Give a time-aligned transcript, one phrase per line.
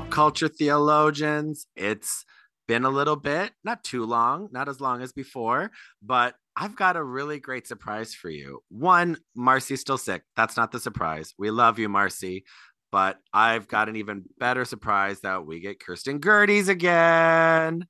[0.00, 1.66] pop culture theologians.
[1.76, 2.24] It's
[2.66, 5.70] been a little bit, not too long, not as long as before,
[6.02, 8.62] but I've got a really great surprise for you.
[8.70, 10.22] One, Marcy's still sick.
[10.36, 11.34] That's not the surprise.
[11.38, 12.44] We love you, Marcy.
[12.90, 17.86] But I've got an even better surprise that we get Kirsten Gertie's again.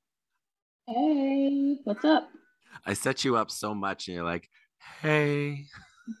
[0.87, 2.29] Hey, what's up?
[2.85, 4.49] I set you up so much, and you're like,
[5.01, 5.65] hey.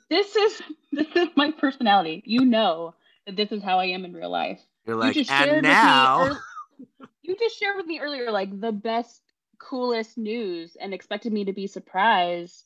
[0.09, 0.61] This is
[0.93, 2.23] this is my personality.
[2.25, 2.95] You know
[3.27, 4.61] that this is how I am in real life.
[4.85, 6.23] You're like, you just and shared now.
[6.23, 9.21] with me you just shared with me earlier like the best,
[9.59, 12.65] coolest news and expected me to be surprised.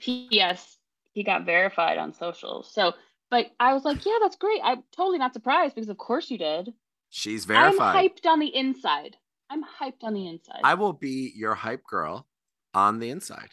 [0.00, 0.78] P.S.
[1.12, 2.72] He got verified on socials.
[2.72, 2.94] So,
[3.30, 4.60] but I was like, yeah, that's great.
[4.62, 6.72] I'm totally not surprised because of course you did.
[7.10, 7.96] She's verified.
[7.96, 9.16] I'm hyped on the inside.
[9.50, 10.60] I'm hyped on the inside.
[10.62, 12.26] I will be your hype girl
[12.74, 13.50] on the inside.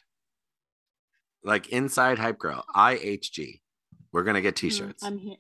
[1.43, 3.61] Like inside hype girl, IHG.
[4.11, 5.03] We're gonna get Mm, t-shirts.
[5.03, 5.37] I'm here.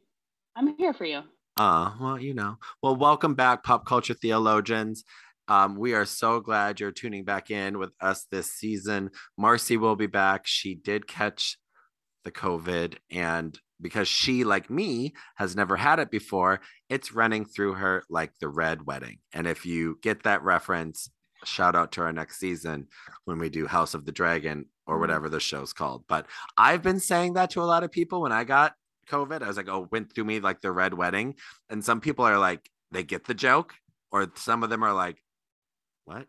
[0.55, 1.23] I'm here for you.
[1.57, 2.57] Uh, well, you know.
[2.81, 5.03] Well, welcome back, pop culture theologians.
[5.47, 9.11] Um, we are so glad you're tuning back in with us this season.
[9.37, 10.45] Marcy will be back.
[10.45, 11.57] She did catch
[12.25, 17.73] the COVID, and because she, like me, has never had it before, it's running through
[17.73, 19.19] her like the red wedding.
[19.33, 21.09] And if you get that reference,
[21.43, 22.87] shout out to our next season
[23.25, 25.01] when we do House of the Dragon or Mhm.
[25.01, 26.05] whatever the show's called.
[26.07, 26.25] But
[26.57, 28.73] I've been saying that to a lot of people when I got
[29.05, 29.41] COVID.
[29.41, 31.35] I was like, oh, went through me like the red wedding.
[31.69, 33.73] And some people are like, they get the joke,
[34.11, 35.17] or some of them are like,
[36.05, 36.27] what?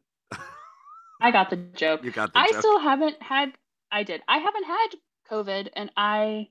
[1.20, 2.04] I got the joke.
[2.04, 2.58] you got the I joke.
[2.60, 3.52] still haven't had.
[3.90, 4.20] I did.
[4.28, 4.88] I haven't had
[5.30, 6.48] COVID, and I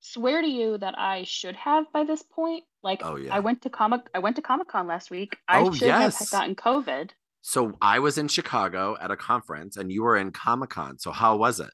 [0.00, 2.64] swear to you that I should have by this point.
[2.82, 3.34] Like, Oh, yeah.
[3.34, 4.02] I went to comic.
[4.14, 5.38] I went to Comic Con last week.
[5.48, 6.30] I Oh, should have yes.
[6.30, 7.10] gotten COVID.
[7.40, 10.98] so I was in Chicago at a conference and you were in Comic Con.
[10.98, 11.70] So how was it?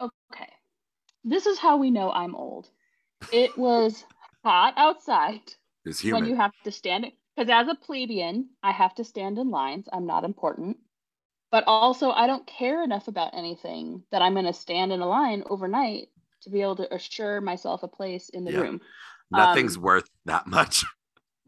[0.00, 0.52] Okay,
[1.26, 2.70] this is how we know I'm old.
[3.32, 4.04] It was
[4.44, 5.42] hot outside
[5.84, 7.06] It was when you have to stand.
[7.36, 9.88] Because as a plebeian, I have to stand in lines.
[9.92, 10.78] I'm not important.
[11.52, 15.06] But also, I don't care enough about anything that I'm going to stand in a
[15.08, 16.08] line overnight
[16.42, 18.60] to be able to assure myself a place in the Yeah.
[18.62, 18.80] room.
[19.30, 20.84] Nothing's um, worth that much.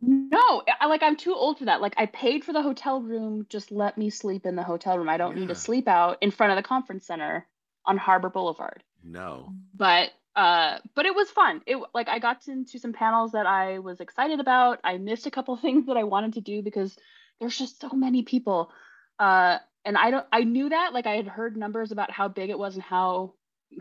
[0.00, 1.80] No, I like I'm too old for that.
[1.80, 5.08] Like I paid for the hotel room, just let me sleep in the hotel room.
[5.08, 7.48] I don't need to sleep out in front of the conference center
[7.84, 8.84] on Harbor Boulevard.
[9.02, 9.52] No.
[9.74, 11.62] But uh but it was fun.
[11.66, 14.78] It like I got into some panels that I was excited about.
[14.84, 16.96] I missed a couple things that I wanted to do because
[17.40, 18.70] there's just so many people.
[19.18, 22.50] Uh and I don't I knew that like I had heard numbers about how big
[22.50, 23.34] it was and how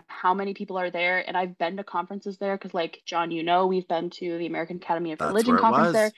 [0.07, 3.43] how many people are there and I've been to conferences there cuz like John you
[3.43, 5.93] know we've been to the American Academy of That's Religion conference was.
[5.93, 6.11] there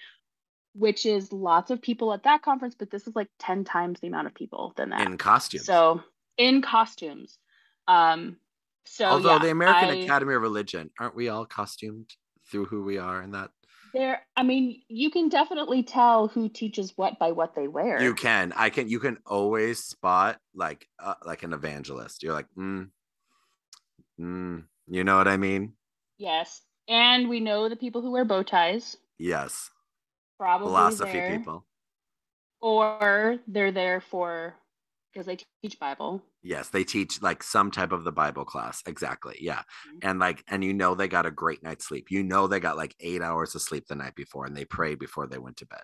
[0.73, 4.07] which is lots of people at that conference but this is like 10 times the
[4.07, 5.07] amount of people than that.
[5.07, 5.65] In costumes.
[5.65, 6.01] So
[6.37, 7.37] in costumes.
[7.87, 8.37] Um
[8.91, 12.09] so Although yeah, the American I- Academy of Religion, aren't we all costumed
[12.49, 13.51] through who we are and that?
[13.93, 18.01] There, I mean, you can definitely tell who teaches what by what they wear.
[18.01, 18.51] You can.
[18.55, 18.87] I can.
[18.89, 22.21] You can always spot like uh, like an evangelist.
[22.21, 22.89] You're like, mm,
[24.19, 25.73] mm, you know what I mean?
[26.17, 29.71] Yes, and we know the people who wear bow ties, Yes.
[30.37, 31.65] probably Philosophy there, people.
[32.61, 34.55] or they're there for
[35.13, 36.21] because they teach Bible.
[36.43, 38.83] Yes, they teach like some type of the Bible class.
[38.85, 39.37] Exactly.
[39.39, 39.63] Yeah.
[39.87, 39.99] Mhm.
[40.03, 42.11] And like, and you know, they got a great night's sleep.
[42.11, 44.99] You know, they got like eight hours of sleep the night before and they prayed
[44.99, 45.81] before they went to bed.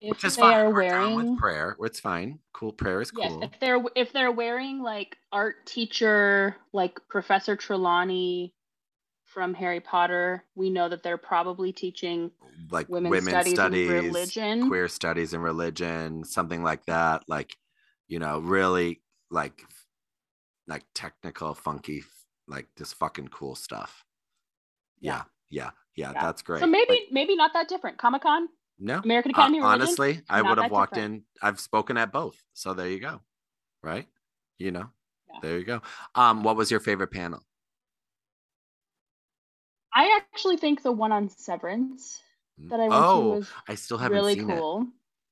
[0.00, 0.54] If Which is they fine.
[0.54, 1.76] are We're wearing, with prayer.
[1.80, 2.38] It's fine.
[2.52, 2.72] Cool.
[2.72, 3.42] Prayer is yes, cool.
[3.42, 8.54] if they're if they're wearing like art teacher, like Professor Trelawney
[9.24, 12.30] from Harry Potter, we know that they're probably teaching
[12.70, 14.68] like women's women's studies, studies, religion.
[14.68, 17.24] queer studies and religion, something like that.
[17.28, 17.56] Like,
[18.08, 19.62] you know, really like
[20.66, 22.04] like technical, funky,
[22.46, 24.04] like just fucking cool stuff.
[25.00, 25.22] Yeah.
[25.50, 25.70] Yeah.
[25.96, 26.12] Yeah.
[26.12, 26.22] Yeah.
[26.22, 26.60] That's great.
[26.60, 27.98] So maybe Like, maybe not that different.
[27.98, 28.48] Comic Con,
[28.78, 29.00] no.
[29.04, 29.82] American Uh, Academy Religion.
[29.82, 31.14] honestly, I would have walked different.
[31.14, 31.24] in.
[31.42, 32.42] I've spoken at both.
[32.54, 33.20] So there you go.
[33.82, 34.06] Right?
[34.58, 34.90] You know.
[35.32, 35.38] Yeah.
[35.42, 35.82] There you go.
[36.14, 37.42] Um, what was your favorite panel?
[39.94, 42.20] I actually think the one on Severance
[42.58, 44.62] that I went to oh, was I still haven't really seen it.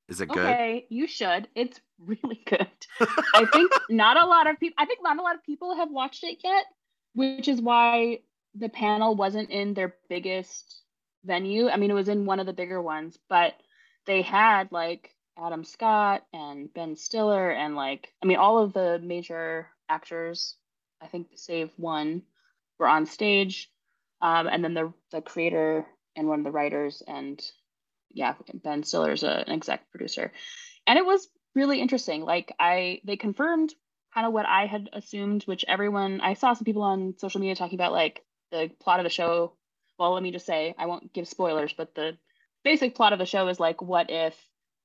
[0.07, 0.45] Is it good?
[0.45, 1.47] Okay, you should.
[1.55, 2.67] It's really good.
[2.99, 4.75] I think not a lot of people.
[4.77, 6.65] I think not a lot of people have watched it yet,
[7.13, 8.19] which is why
[8.55, 10.81] the panel wasn't in their biggest
[11.25, 11.69] venue.
[11.69, 13.53] I mean, it was in one of the bigger ones, but
[14.05, 18.99] they had like Adam Scott and Ben Stiller and like I mean all of the
[19.03, 20.55] major actors.
[21.01, 22.23] I think save one
[22.79, 23.69] were on stage,
[24.21, 27.39] um, and then the the creator and one of the writers and
[28.13, 30.31] yeah, Ben Stiller's a, an exec producer,
[30.85, 32.21] and it was really interesting.
[32.21, 33.73] Like I, they confirmed
[34.13, 37.55] kind of what I had assumed, which everyone I saw some people on social media
[37.55, 39.53] talking about like the plot of the show.
[39.99, 42.17] Well, let me just say I won't give spoilers, but the
[42.63, 44.35] basic plot of the show is like, what if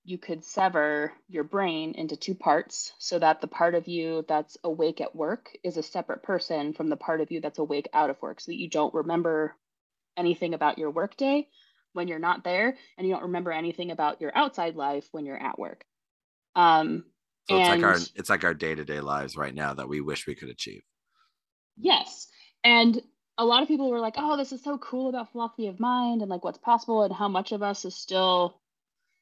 [0.05, 4.57] you could sever your brain into two parts so that the part of you that's
[4.65, 8.11] awake at work is a separate person from the part of you that's awake out
[8.11, 9.55] of work so that you don't remember
[10.17, 11.47] anything about your workday
[11.93, 15.43] when you're not there and you don't remember anything about your outside life when you're
[15.43, 15.85] at work.
[16.55, 17.05] Um
[17.49, 20.27] so it's and, like our it's like our day-to-day lives right now that we wish
[20.27, 20.83] we could achieve.
[21.77, 22.29] Yes.
[22.63, 23.01] And
[23.39, 26.21] a lot of people were like oh this is so cool about philosophy of mind
[26.23, 28.61] and like what's possible and how much of us is still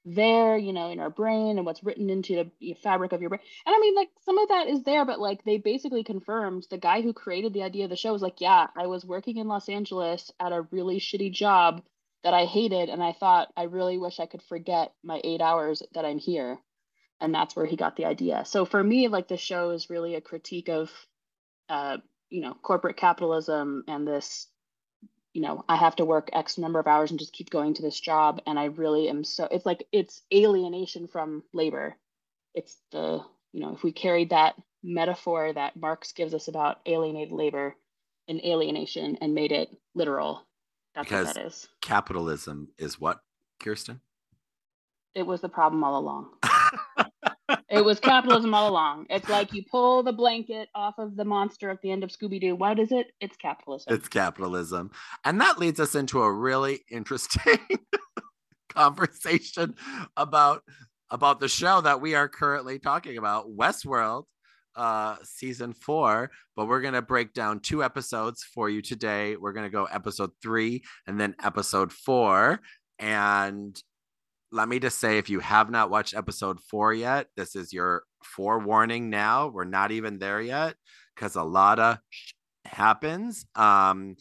[0.04, 3.40] there, you know, in our brain and what's written into the fabric of your brain.
[3.66, 6.78] And I mean, like some of that is there, but like they basically confirmed the
[6.78, 9.48] guy who created the idea of the show was like, yeah, I was working in
[9.48, 11.82] Los Angeles at a really shitty job
[12.22, 15.82] that I hated, and I thought I really wish I could forget my eight hours
[15.94, 16.58] that I'm here.
[17.20, 18.44] And that's where he got the idea.
[18.46, 20.90] So for me, like the show is really a critique of,
[21.68, 21.98] uh,
[22.30, 24.46] you know, corporate capitalism and this
[25.32, 27.82] you know, I have to work X number of hours and just keep going to
[27.82, 28.40] this job.
[28.46, 31.96] And I really am so, it's like, it's alienation from labor.
[32.54, 33.20] It's the,
[33.52, 37.76] you know, if we carried that metaphor that Marx gives us about alienated labor
[38.28, 40.42] and alienation and made it literal,
[40.94, 41.68] that's because what that is.
[41.80, 43.20] Capitalism is what,
[43.60, 44.00] Kirsten?
[45.14, 46.30] It was the problem all along.
[47.68, 49.06] it was capitalism all along.
[49.10, 52.40] It's like you pull the blanket off of the monster at the end of Scooby
[52.40, 52.54] Doo.
[52.54, 53.08] What is it?
[53.20, 53.92] It's capitalism.
[53.92, 54.90] It's capitalism.
[55.24, 57.58] And that leads us into a really interesting
[58.68, 59.74] conversation
[60.16, 60.62] about
[61.12, 64.24] about the show that we are currently talking about, Westworld
[64.80, 69.52] uh season 4 but we're going to break down two episodes for you today we're
[69.52, 72.60] going to go episode 3 and then episode 4
[72.98, 73.82] and
[74.52, 78.02] let me just say if you have not watched episode four yet, this is your
[78.24, 79.48] forewarning now.
[79.48, 80.74] We're not even there yet
[81.14, 82.32] because a lot of sh-
[82.64, 83.46] happens.
[83.54, 84.16] Um,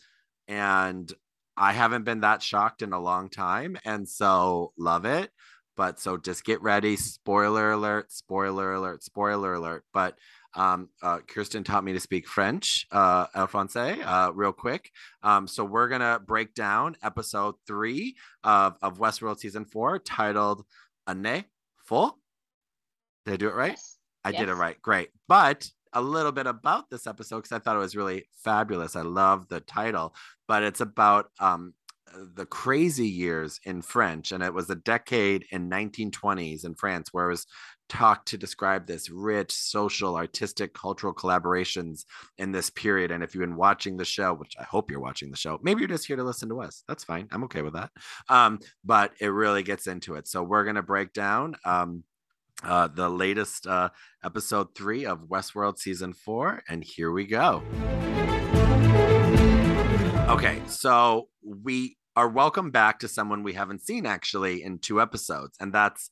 [0.47, 1.11] and
[1.57, 3.77] I haven't been that shocked in a long time.
[3.85, 5.31] And so love it.
[5.75, 6.95] But so just get ready.
[6.95, 9.83] Spoiler alert, spoiler alert, spoiler alert.
[9.93, 10.15] But
[10.55, 14.91] um, uh, Kirsten taught me to speak French, uh, El Francais, uh, real quick.
[15.23, 20.65] Um, so we're gonna break down episode three of, of Westworld season four, titled
[21.07, 21.45] "Année
[21.77, 22.17] Folle."
[23.25, 23.71] Did I do it right?
[23.71, 23.97] Yes.
[24.23, 24.39] I yes.
[24.39, 24.81] did it right.
[24.81, 25.09] Great.
[25.27, 28.95] But a little bit about this episode because I thought it was really fabulous.
[28.95, 30.13] I love the title,
[30.47, 31.73] but it's about um,
[32.35, 37.27] the crazy years in French, and it was a decade in 1920s in France where
[37.27, 37.47] it was
[37.89, 42.05] talked to describe this rich social, artistic, cultural collaborations
[42.37, 43.11] in this period.
[43.11, 45.81] And if you've been watching the show, which I hope you're watching the show, maybe
[45.81, 46.83] you're just here to listen to us.
[46.87, 47.27] That's fine.
[47.31, 47.91] I'm okay with that.
[48.29, 50.27] Um, but it really gets into it.
[50.27, 52.03] So we're gonna break down um,
[52.63, 53.89] uh, the latest uh,
[54.23, 57.63] episode three of Westworld season four, and here we go.
[60.29, 65.55] Okay, so we are welcome back to someone we haven't seen actually in two episodes,
[65.59, 66.11] and that's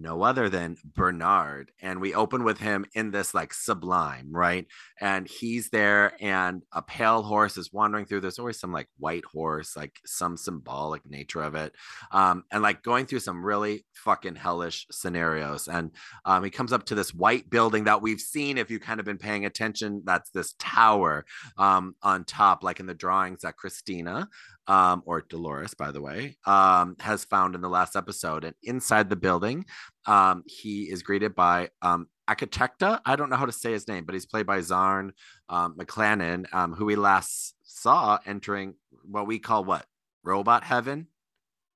[0.00, 1.70] no other than Bernard.
[1.80, 4.66] And we open with him in this like sublime, right?
[5.00, 8.20] And he's there, and a pale horse is wandering through.
[8.20, 11.72] There's always some like white horse, like some symbolic nature of it.
[12.10, 15.68] Um, and like going through some really fucking hellish scenarios.
[15.68, 15.90] And
[16.24, 19.06] um, he comes up to this white building that we've seen, if you've kind of
[19.06, 21.24] been paying attention, that's this tower
[21.58, 24.28] um, on top, like in the drawings that Christina
[24.66, 28.44] um, or Dolores, by the way, um, has found in the last episode.
[28.44, 29.66] And inside the building,
[30.06, 33.00] um, he is greeted by um, Architecta.
[33.04, 35.12] I don't know how to say his name, but he's played by Zahn
[35.48, 39.86] um, McClarnon, um, who we last saw entering what we call what
[40.22, 41.08] robot heaven.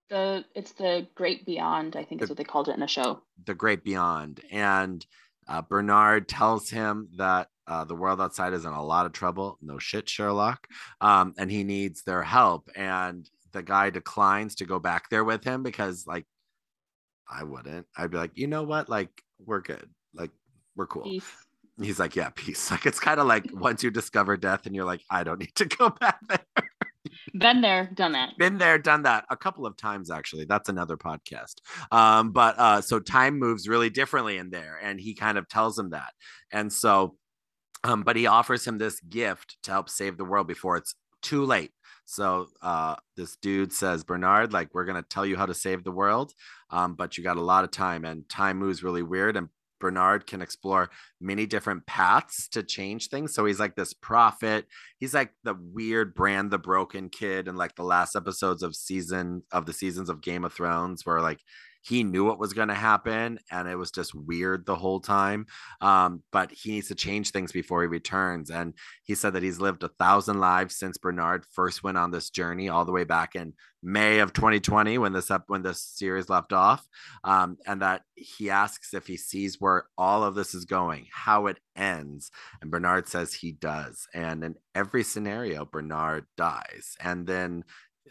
[0.08, 2.86] The it's the Great Beyond, I think the, is what they called it in the
[2.86, 3.20] show.
[3.44, 5.04] The Great Beyond, and
[5.48, 9.58] uh, Bernard tells him that uh, the world outside is in a lot of trouble.
[9.60, 10.66] No shit, Sherlock.
[11.00, 12.70] Um, and he needs their help.
[12.76, 16.26] And the guy declines to go back there with him because, like,
[17.30, 17.86] I wouldn't.
[17.96, 18.88] I'd be like, you know what?
[18.88, 19.10] Like,
[19.44, 19.88] we're good.
[20.14, 20.30] Like,
[20.76, 21.02] we're cool.
[21.02, 21.30] Peace.
[21.80, 22.70] He's like, yeah, peace.
[22.70, 25.54] Like, it's kind of like once you discover death and you're like, I don't need
[25.56, 26.67] to go back there.
[27.34, 28.36] Been there, done that.
[28.38, 30.44] Been there, done that a couple of times actually.
[30.44, 31.56] That's another podcast.
[31.90, 35.78] Um, but uh, so time moves really differently in there, and he kind of tells
[35.78, 36.12] him that.
[36.52, 37.16] And so
[37.84, 41.44] um, but he offers him this gift to help save the world before it's too
[41.44, 41.72] late.
[42.04, 45.92] So uh, this dude says, Bernard, like we're gonna tell you how to save the
[45.92, 46.32] world,
[46.70, 49.36] um, but you got a lot of time, and time moves really weird.
[49.36, 49.48] And
[49.80, 53.34] Bernard can explore many different paths to change things.
[53.34, 54.66] So he's like this prophet.
[54.98, 59.42] He's like the weird Bran, the Broken kid and like the last episodes of season
[59.52, 61.40] of the seasons of Game of Thrones, where like
[61.80, 65.46] he knew what was going to happen and it was just weird the whole time.
[65.80, 68.50] Um, but he needs to change things before he returns.
[68.50, 72.30] And he said that he's lived a thousand lives since Bernard first went on this
[72.30, 76.28] journey all the way back in May of 2020 when this up when this series
[76.28, 76.86] left off.
[77.22, 81.46] Um, and that he asks if he sees where all of this is going, how
[81.46, 82.30] it ends.
[82.60, 84.08] And Bernard says he does.
[84.12, 86.96] And in every scenario, Bernard dies.
[87.00, 87.64] And then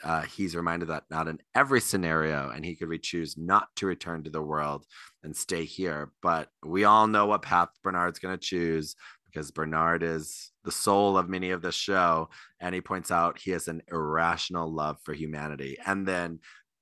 [0.04, 4.24] uh, he's reminded that not in every scenario, and he could choose not to return
[4.24, 4.86] to the world
[5.24, 6.12] and stay here.
[6.22, 11.18] But we all know what path Bernard's going to choose because Bernard is the soul
[11.18, 12.30] of many of the show.
[12.60, 15.78] And he points out he has an irrational love for humanity.
[15.86, 16.40] And then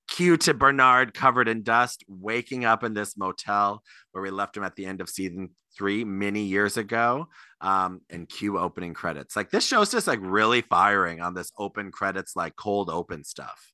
[0.07, 4.63] cue to Bernard covered in dust, waking up in this motel where we left him
[4.63, 7.27] at the end of season three many years ago.
[7.61, 9.35] Um, and cue opening credits.
[9.35, 13.71] Like this show's just like really firing on this open credits, like cold open stuff.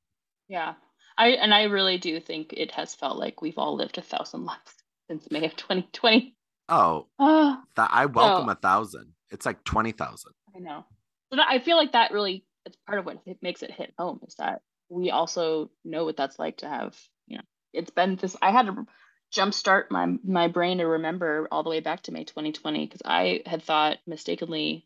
[0.48, 0.76] Yeah.
[1.18, 4.46] I and I really do think it has felt like we've all lived a thousand
[4.46, 4.74] lives
[5.10, 6.36] since May of 2020.
[6.70, 9.14] Oh, uh, th- I welcome so, a thousand.
[9.30, 10.32] It's like 20,000.
[10.56, 10.86] I know.
[11.30, 14.36] But I feel like that really, it's part of what makes it hit home is
[14.36, 16.96] that we also know what that's like to have,
[17.26, 17.44] you know,
[17.74, 18.86] it's been this, I had to
[19.34, 23.42] jumpstart my, my brain to remember all the way back to May 2020 because I
[23.46, 24.86] had thought mistakenly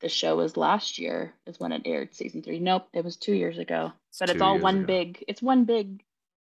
[0.00, 2.58] the show was last year is when it aired season three.
[2.58, 3.92] Nope, it was two years ago.
[4.18, 4.86] But it's all one ago.
[4.86, 6.02] big, it's one big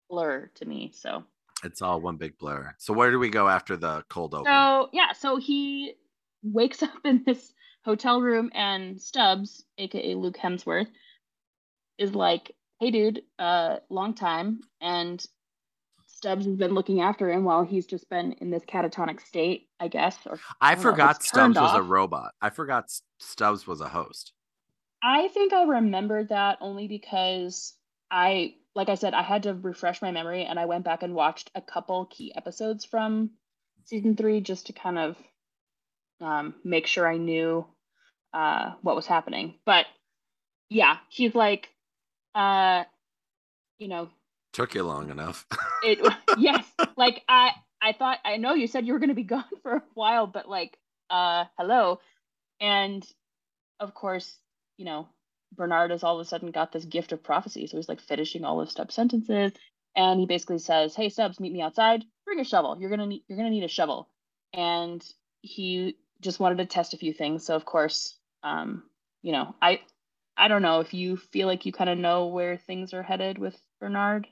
[0.09, 0.91] blur to me.
[0.93, 1.25] So
[1.63, 2.75] it's all one big blur.
[2.77, 4.45] So where do we go after the cold open?
[4.45, 5.95] So yeah, so he
[6.43, 7.51] wakes up in this
[7.83, 10.87] hotel room and Stubbs, aka Luke Hemsworth,
[11.97, 15.25] is like, "Hey, dude, uh, long time." And
[16.19, 19.87] Stubbs has been looking after him while he's just been in this catatonic state, I
[19.87, 20.17] guess.
[20.25, 22.33] Or I, I forgot know, Stubbs was a robot.
[22.41, 24.33] I forgot Stubbs was a host.
[25.01, 27.73] I think I remembered that only because
[28.11, 31.15] I, like I said, I had to refresh my memory and I went back and
[31.15, 33.31] watched a couple key episodes from
[33.85, 35.15] season three just to kind of
[36.19, 37.65] um, make sure I knew
[38.33, 39.55] uh, what was happening.
[39.65, 39.85] But
[40.69, 41.69] yeah, he's like,
[42.35, 42.83] uh,
[43.79, 44.09] you know,
[44.53, 45.45] took you long enough.
[45.83, 45.99] it
[46.37, 46.65] yes,
[46.97, 49.75] like I I thought I know you said you were going to be gone for
[49.75, 50.77] a while, but like,
[51.09, 51.99] uh, hello,
[52.59, 53.05] and
[53.79, 54.37] of course,
[54.77, 55.07] you know,
[55.55, 58.43] Bernard has all of a sudden got this gift of prophecy, so he's like finishing
[58.43, 59.51] all of Stubbs' sentences,
[59.95, 62.03] and he basically says, "Hey, Stubbs, meet me outside.
[62.25, 62.77] Bring a shovel.
[62.79, 64.09] You're gonna need you're gonna need a shovel."
[64.53, 65.03] And
[65.41, 67.45] he just wanted to test a few things.
[67.45, 68.83] So of course, um,
[69.21, 69.81] you know, I
[70.39, 73.37] I don't know if you feel like you kind of know where things are headed
[73.37, 74.25] with Bernard.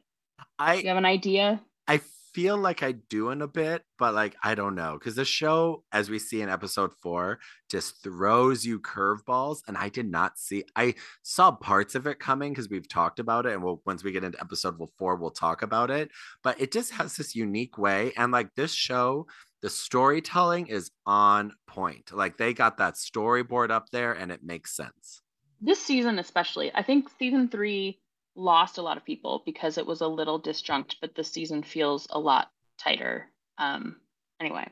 [0.58, 1.62] I you have an idea.
[1.86, 2.00] I
[2.34, 5.84] feel like I do in a bit, but like I don't know because the show,
[5.92, 10.64] as we see in episode four, just throws you curveballs, and I did not see.
[10.78, 14.14] I saw parts of it coming because we've talked about it, and we'll once we
[14.14, 16.10] get into episode four, we'll talk about it.
[16.42, 19.28] But it just has this unique way, and like this show
[19.62, 22.14] the storytelling is on point.
[22.14, 25.24] Like they got that storyboard up there and it makes sense.
[25.62, 28.00] This season, especially, I think season three
[28.36, 32.08] lost a lot of people because it was a little disjunct, but this season feels
[32.12, 33.26] a lot tighter.
[33.58, 33.96] Um,
[34.40, 34.68] anyway,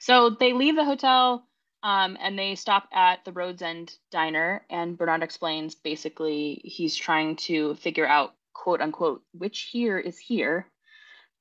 [0.00, 1.46] so they leave the hotel
[1.82, 7.36] um, and they stop at the roads End Diner, and Bernard explains basically he's trying
[7.36, 10.66] to figure out, quote unquote, which here is here.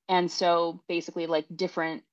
[0.07, 2.03] And so basically, like different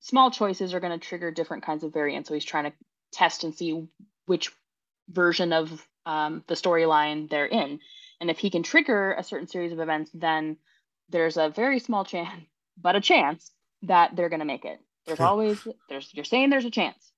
[0.00, 2.28] small choices are going to trigger different kinds of variants.
[2.28, 2.72] So he's trying to
[3.12, 3.86] test and see
[4.26, 4.50] which
[5.08, 7.78] version of um, the storyline they're in.
[8.20, 10.56] And if he can trigger a certain series of events, then
[11.10, 12.42] there's a very small chance,
[12.80, 14.80] but a chance that they're going to make it.
[15.06, 17.12] There's always there's you're saying there's a chance.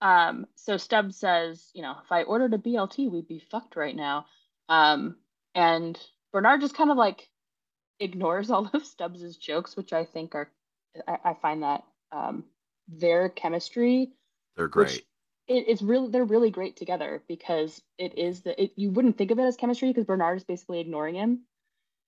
[0.00, 3.94] Um, so Stubbs says, you know, if I ordered a BLT, we'd be fucked right
[3.94, 4.26] now.
[4.68, 5.16] Um,
[5.54, 5.98] and
[6.32, 7.28] Bernard just kind of like
[8.00, 10.50] ignores all of Stubbs's jokes, which I think are
[11.06, 12.44] I, I find that um,
[12.88, 14.10] their chemistry.
[14.56, 15.06] They're great.
[15.50, 19.32] It is really they're really great together because it is the it, you wouldn't think
[19.32, 21.40] of it as chemistry because Bernard is basically ignoring him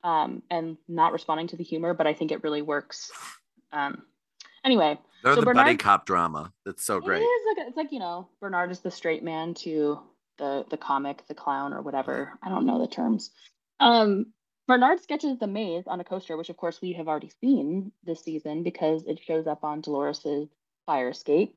[0.04, 3.10] um, and not responding to the humor, but I think it really works.
[3.72, 4.04] Um,
[4.64, 6.52] anyway, they're so the Bernard, buddy cop drama.
[6.64, 7.20] That's so great.
[7.20, 9.98] It is like it's like you know Bernard is the straight man to
[10.38, 12.38] the the comic, the clown, or whatever.
[12.42, 13.30] I don't know the terms.
[13.80, 14.26] Um,
[14.68, 18.22] Bernard sketches the maze on a coaster, which of course we have already seen this
[18.22, 20.48] season because it shows up on Dolores's
[20.86, 21.56] fire escape.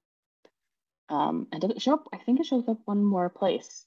[1.09, 2.07] Um, and does it show up?
[2.13, 3.85] I think it shows up one more place.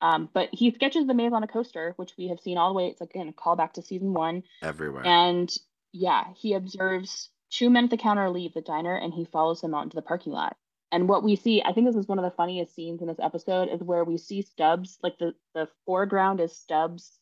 [0.00, 2.74] Um, but he sketches the maze on a coaster, which we have seen all the
[2.74, 2.86] way.
[2.88, 4.44] It's again a callback to season one.
[4.62, 5.04] Everywhere.
[5.04, 5.52] And
[5.92, 9.74] yeah, he observes two men at the counter leave the diner and he follows them
[9.74, 10.56] out into the parking lot.
[10.92, 13.18] And what we see, I think this is one of the funniest scenes in this
[13.22, 17.18] episode, is where we see Stubbs, like the, the foreground is Stubbs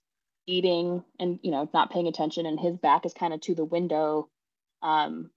[0.47, 3.65] eating and you know not paying attention and his back is kind of to the
[3.65, 4.29] window
[4.83, 5.31] um,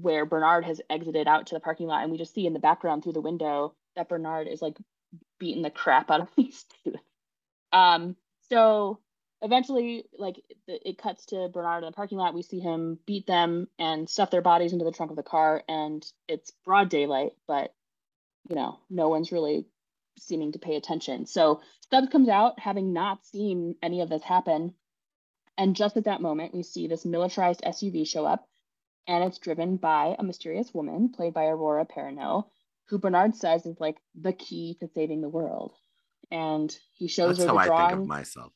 [0.00, 2.58] where Bernard has exited out to the parking lot and we just see in the
[2.58, 4.76] background through the window that Bernard is like
[5.38, 6.94] beating the crap out of these two.
[7.72, 8.16] Um,
[8.50, 8.98] so
[9.42, 12.34] eventually like it cuts to Bernard in the parking lot.
[12.34, 15.62] We see him beat them and stuff their bodies into the trunk of the car
[15.68, 17.72] and it's broad daylight, but
[18.48, 19.66] you know, no one's really
[20.18, 21.26] seeming to pay attention.
[21.26, 24.74] So Stubbs comes out having not seen any of this happen.
[25.56, 28.48] And just at that moment, we see this militarized SUV show up,
[29.06, 32.46] and it's driven by a mysterious woman played by Aurora Perrineau,
[32.88, 35.74] who Bernard says is like the key to saving the world.
[36.30, 37.82] And he shows That's her the how drawing.
[37.84, 38.52] I think of myself.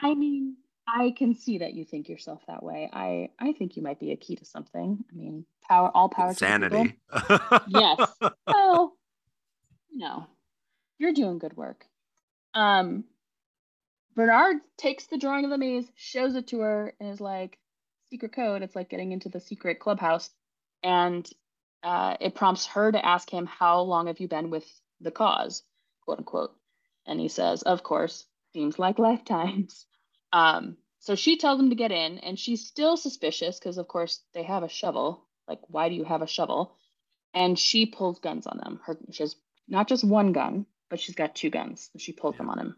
[0.00, 0.56] I mean,
[0.86, 2.90] I can see that you think yourself that way.
[2.92, 5.04] I I think you might be a key to something.
[5.10, 6.98] I mean, power, all power Insanity.
[7.12, 7.62] to the.
[7.68, 8.32] Yes.
[8.46, 8.96] Well,
[9.92, 10.26] no,
[10.98, 11.86] you're doing good work.
[12.54, 13.04] Um,
[14.14, 17.58] Bernard takes the drawing of the maze, shows it to her, and is like,
[18.12, 18.62] secret code.
[18.62, 20.30] It's like getting into the secret clubhouse.
[20.82, 21.28] And
[21.82, 24.66] uh, it prompts her to ask him, How long have you been with
[25.00, 25.62] the cause?
[26.04, 26.54] quote unquote.
[27.06, 29.86] And he says, Of course, seems like lifetimes.
[30.34, 34.22] Um, so she tells him to get in, and she's still suspicious because, of course,
[34.32, 35.26] they have a shovel.
[35.46, 36.74] Like, why do you have a shovel?
[37.34, 38.80] And she pulls guns on them.
[38.86, 39.36] Her, she has
[39.68, 41.90] not just one gun, but she's got two guns.
[41.98, 42.76] She pulls them on him.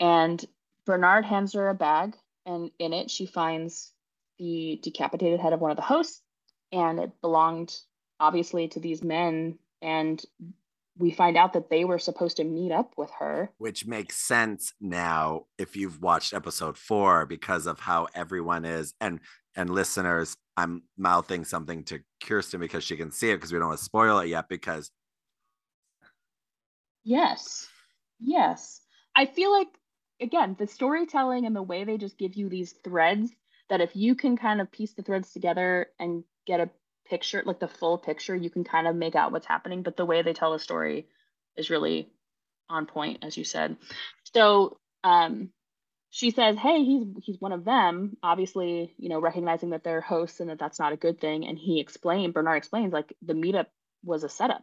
[0.00, 0.44] And
[0.86, 3.92] Bernard hands her a bag, and in it, she finds
[4.38, 6.22] the decapitated head of one of the hosts,
[6.72, 7.74] and it belonged
[8.20, 9.58] obviously to these men.
[9.82, 10.22] And
[10.98, 13.50] we find out that they were supposed to meet up with her.
[13.58, 18.94] Which makes sense now if you've watched episode four because of how everyone is.
[19.00, 19.20] And
[19.54, 23.68] and listeners, I'm mouthing something to Kirsten because she can see it because we don't
[23.68, 24.48] want to spoil it yet.
[24.48, 24.90] Because
[27.04, 27.68] Yes.
[28.18, 28.80] Yes.
[29.14, 29.68] I feel like
[30.20, 33.30] again, the storytelling and the way they just give you these threads
[33.68, 36.70] that if you can kind of piece the threads together and get a
[37.08, 39.82] picture, like the full picture, you can kind of make out what's happening.
[39.82, 41.06] But the way they tell the story
[41.56, 42.10] is really
[42.68, 43.76] on point, as you said.
[44.34, 45.50] So um,
[46.10, 50.40] she says, "Hey, he's he's one of them." Obviously, you know, recognizing that they're hosts
[50.40, 51.46] and that that's not a good thing.
[51.46, 53.66] And he explained, Bernard explains, like the meetup
[54.04, 54.62] was a setup,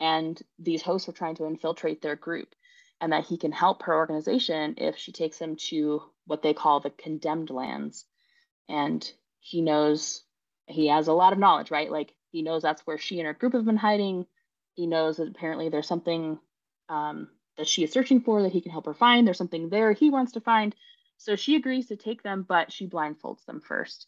[0.00, 2.54] and these hosts were trying to infiltrate their group,
[3.00, 6.80] and that he can help her organization if she takes him to what they call
[6.80, 8.04] the condemned lands,
[8.68, 10.22] and he knows
[10.66, 11.90] he has a lot of knowledge, right?
[11.90, 14.26] Like he knows that's where she and her group have been hiding.
[14.74, 16.38] He knows that apparently there's something
[16.88, 19.26] um, that she is searching for that he can help her find.
[19.26, 20.74] There's something there he wants to find.
[21.18, 24.06] So she agrees to take them, but she blindfolds them first.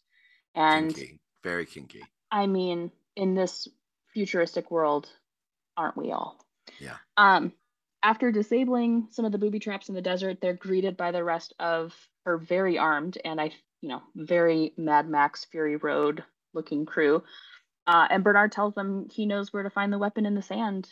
[0.53, 2.03] And kinky, very kinky.
[2.31, 3.67] I mean, in this
[4.13, 5.09] futuristic world,
[5.75, 6.37] aren't we all?
[6.79, 6.97] Yeah.
[7.17, 7.53] Um,
[8.03, 11.53] after disabling some of the booby traps in the desert, they're greeted by the rest
[11.59, 11.93] of
[12.25, 17.23] her very armed and I, you know, very Mad Max Fury Road looking crew.
[17.87, 20.89] Uh, and Bernard tells them he knows where to find the weapon in the sand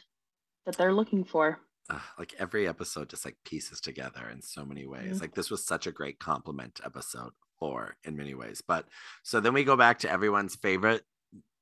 [0.65, 1.59] that they're looking for.
[1.89, 5.17] Uh, like every episode just like pieces together in so many ways.
[5.17, 5.21] Mhm.
[5.21, 8.61] Like this was such a great compliment episode four in many ways.
[8.65, 8.87] But
[9.23, 11.05] so then we go back to everyone's favorite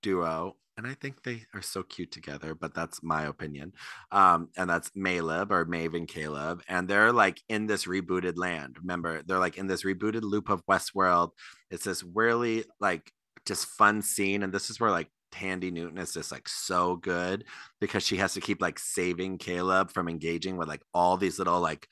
[0.06, 0.56] duo.
[0.78, 3.72] And I think they are so cute together, but that's my opinion.
[4.12, 6.62] Um, and that's Maleb or Maeve and Caleb.
[6.68, 8.76] And they're like in this rebooted land.
[8.80, 11.30] Remember, they're like in this rebooted loop of Westworld.
[11.72, 13.10] It's this really like
[13.46, 14.44] just fun scene.
[14.44, 17.46] And this is where like Thandie Newton is just like so good
[17.80, 21.62] because she has to keep like saving Caleb from engaging with like all these little
[21.62, 21.88] like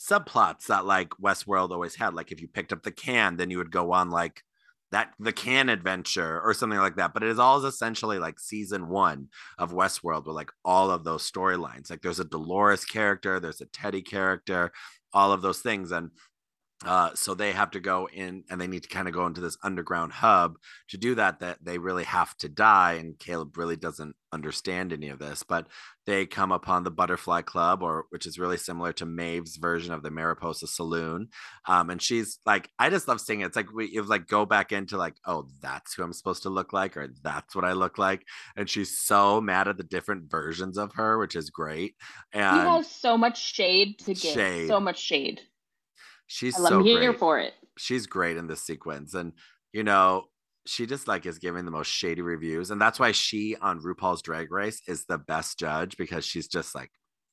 [0.00, 2.14] subplots that like Westworld always had.
[2.14, 4.42] Like if you picked up the can, then you would go on like
[4.92, 7.14] that the can adventure or something like that.
[7.14, 9.28] But it is all essentially like season one
[9.58, 11.90] of Westworld with like all of those storylines.
[11.90, 14.70] Like there's a Dolores character, there's a Teddy character,
[15.12, 15.92] all of those things.
[15.92, 16.10] And
[16.84, 19.40] uh, so they have to go in and they need to kind of go into
[19.40, 20.56] this underground hub
[20.88, 25.08] to do that that they really have to die and caleb really doesn't understand any
[25.08, 25.66] of this but
[26.06, 30.02] they come upon the butterfly club or which is really similar to maeve's version of
[30.02, 31.28] the mariposa saloon
[31.68, 34.46] um, and she's like i just love seeing it it's like we you like go
[34.46, 37.72] back into like oh that's who i'm supposed to look like or that's what i
[37.72, 38.24] look like
[38.56, 41.94] and she's so mad at the different versions of her which is great
[42.32, 44.34] and has so much shade to give.
[44.34, 44.68] Shade.
[44.68, 45.40] So much shade.
[46.32, 47.18] She's so I'm here great.
[47.18, 47.52] for it.
[47.76, 49.32] she's great in this sequence and
[49.72, 50.24] you know
[50.66, 54.22] she just like is giving the most shady reviews and that's why she on RuPaul's
[54.22, 56.90] Drag Race is the best judge because she's just like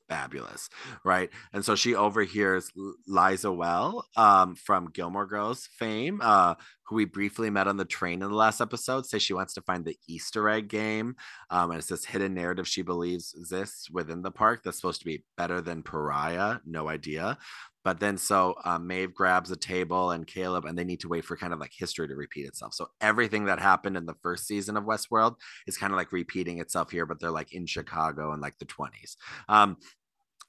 [0.10, 0.70] fabulous
[1.06, 2.72] right and so she overhears
[3.08, 6.56] Liza Weil um from Gilmore Girls fame uh
[6.88, 9.62] who we briefly met on the train in the last episode say she wants to
[9.62, 11.16] find the Easter egg game
[11.52, 15.06] um and it's this hidden narrative she believes exists within the park that's supposed to
[15.06, 17.38] be better than Pariah no idea
[17.84, 21.26] but then so um, Maeve grabs a table and Caleb, and they need to wait
[21.26, 22.74] for kind of like history to repeat itself.
[22.74, 25.36] So everything that happened in the first season of Westworld
[25.68, 28.66] is kind of like repeating itself here, but they're like in Chicago in like the
[28.66, 29.16] 20s.
[29.48, 29.78] Um,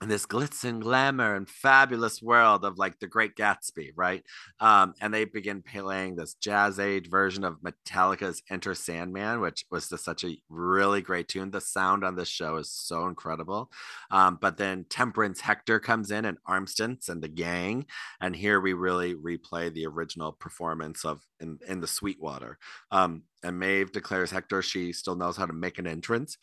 [0.09, 4.25] this glitz and glamour and fabulous world of like the great gatsby right?
[4.59, 9.89] Um, and they begin playing this jazz age version of metallica's enter sandman which was
[9.89, 11.51] just such a really great tune.
[11.51, 13.71] The sound on this show is so incredible.
[14.11, 17.85] Um, but then temperance hector comes in and Armistice and the gang
[18.21, 22.59] and here we really replay the original performance of in, in the sweetwater.
[22.91, 26.39] Um, and maeve declares hector she still knows how to make an entrance.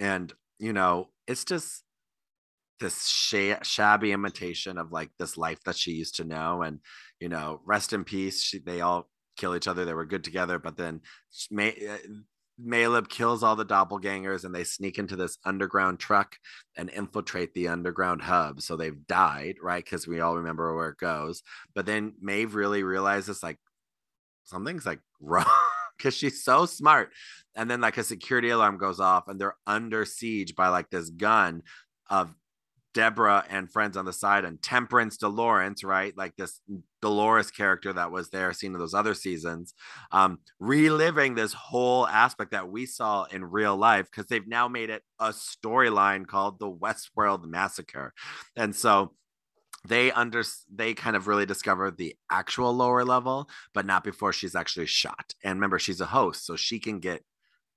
[0.00, 1.84] And you know it's just
[2.80, 6.80] this sh- shabby imitation of like this life that she used to know and
[7.20, 10.58] you know rest in peace she, they all kill each other they were good together
[10.58, 11.00] but then
[11.50, 16.36] May, uh, kills all the doppelgangers and they sneak into this underground truck
[16.76, 18.60] and infiltrate the underground hub.
[18.60, 19.84] So they've died, right?
[19.84, 21.42] Because we all remember where it goes.
[21.74, 23.58] But then Maeve really realizes like
[24.44, 25.46] something's like wrong
[25.96, 27.10] because she's so smart.
[27.54, 31.10] And then like a security alarm goes off and they're under siege by like this
[31.10, 31.62] gun
[32.10, 32.34] of
[32.94, 36.16] Deborah and friends on the side, and Temperance DeLawrence, right?
[36.16, 36.60] Like this
[37.00, 39.74] Dolores character that was there seen in those other seasons,
[40.10, 44.90] um, reliving this whole aspect that we saw in real life because they've now made
[44.90, 48.12] it a storyline called the Westworld Massacre.
[48.56, 49.12] And so
[49.86, 54.56] they under they kind of really discover the actual lower level but not before she's
[54.56, 57.22] actually shot and remember she's a host so she can get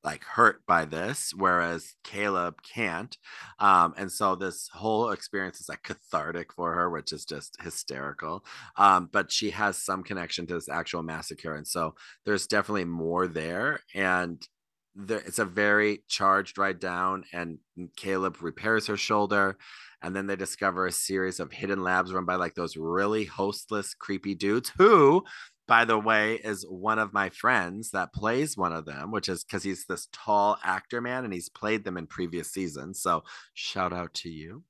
[0.03, 3.17] like hurt by this whereas caleb can't
[3.59, 8.43] um, and so this whole experience is like cathartic for her which is just hysterical
[8.77, 11.93] um, but she has some connection to this actual massacre and so
[12.25, 14.47] there's definitely more there and
[14.95, 17.59] there, it's a very charged ride down and
[17.95, 19.57] caleb repairs her shoulder
[20.03, 23.93] and then they discover a series of hidden labs run by like those really hostless
[23.93, 25.23] creepy dudes who
[25.71, 29.45] by the way, is one of my friends that plays one of them, which is
[29.45, 33.01] because he's this tall actor man and he's played them in previous seasons.
[33.01, 34.65] So shout out to you.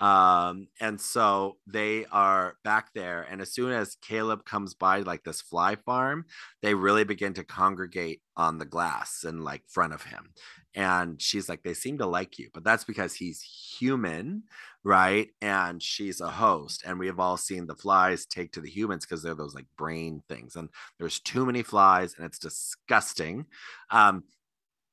[0.00, 3.26] Um, and so they are back there.
[3.28, 6.24] And as soon as Caleb comes by, like this fly farm,
[6.62, 10.34] they really begin to congregate on the glass and like front of him.
[10.74, 14.42] And she's like, they seem to like you, but that's because he's human
[14.84, 15.30] right?
[15.40, 16.82] And she's a host.
[16.86, 19.66] And we have all seen the flies take to the humans because they're those like
[19.76, 20.56] brain things.
[20.56, 23.46] And there's too many flies and it's disgusting.
[23.90, 24.24] Um,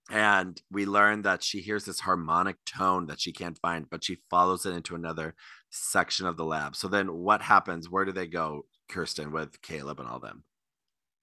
[0.10, 4.18] and we learn that she hears this harmonic tone that she can't find, but she
[4.30, 5.36] follows it into another
[5.70, 6.76] section of the lab.
[6.76, 7.90] So then what happens?
[7.90, 10.44] Where do they go, Kirsten, with Caleb and all them?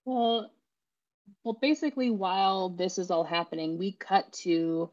[0.05, 0.53] Well,
[1.45, 4.91] well, basically, while this is all happening, we cut to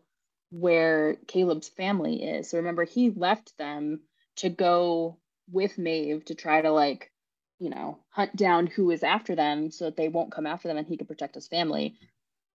[0.52, 2.50] where Caleb's family is.
[2.50, 4.02] So remember, he left them
[4.38, 5.18] to go
[5.52, 7.12] with Maeve to try to like,
[7.60, 10.78] you know, hunt down who is after them so that they won't come after them
[10.78, 11.98] and he can protect his family.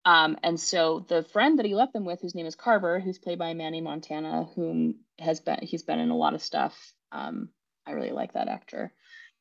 [0.04, 3.18] Um, and so the friend that he left them with, whose name is Carver, who's
[3.18, 6.92] played by Manny Montana, whom has been he's been in a lot of stuff.
[7.10, 7.48] Um,
[7.86, 8.92] I really like that actor.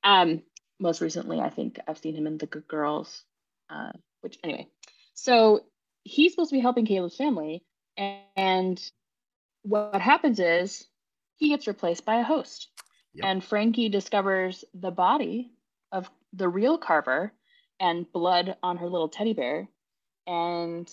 [0.03, 0.41] Um,
[0.79, 3.23] most recently, I think I've seen him in The Good Girls.
[3.69, 3.91] Uh,
[4.25, 4.67] which anyway,
[5.13, 5.61] so
[6.03, 7.63] he's supposed to be helping Caleb's family,
[8.35, 8.91] and
[9.61, 10.85] what happens is
[11.35, 12.69] he gets replaced by a host.
[13.13, 13.25] Yep.
[13.25, 15.51] And Frankie discovers the body
[15.91, 17.31] of the real Carver
[17.79, 19.69] and blood on her little teddy bear
[20.27, 20.89] and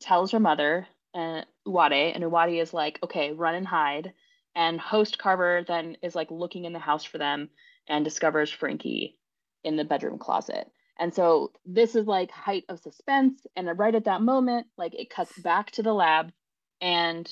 [0.00, 4.12] tells her mother, uh, Uwade, and Uwade is like, okay, run and hide.
[4.54, 7.50] And host Carver then is like looking in the house for them
[7.88, 9.18] and discovers Frankie
[9.64, 10.70] in the bedroom closet.
[10.98, 13.46] And so this is like height of suspense.
[13.56, 16.32] And right at that moment, like it cuts back to the lab
[16.80, 17.28] and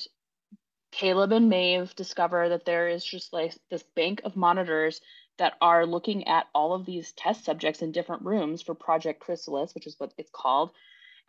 [0.91, 5.01] Caleb and Maeve discover that there is just like this bank of monitors
[5.37, 9.75] that are looking at all of these test subjects in different rooms for Project Chrysalis,
[9.75, 10.71] which is what it's called.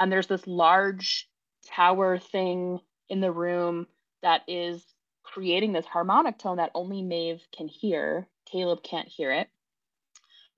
[0.00, 1.28] And there's this large
[1.66, 3.86] tower thing in the room
[4.22, 4.82] that is
[5.22, 8.28] creating this harmonic tone that only Maeve can hear.
[8.50, 9.48] Caleb can't hear it.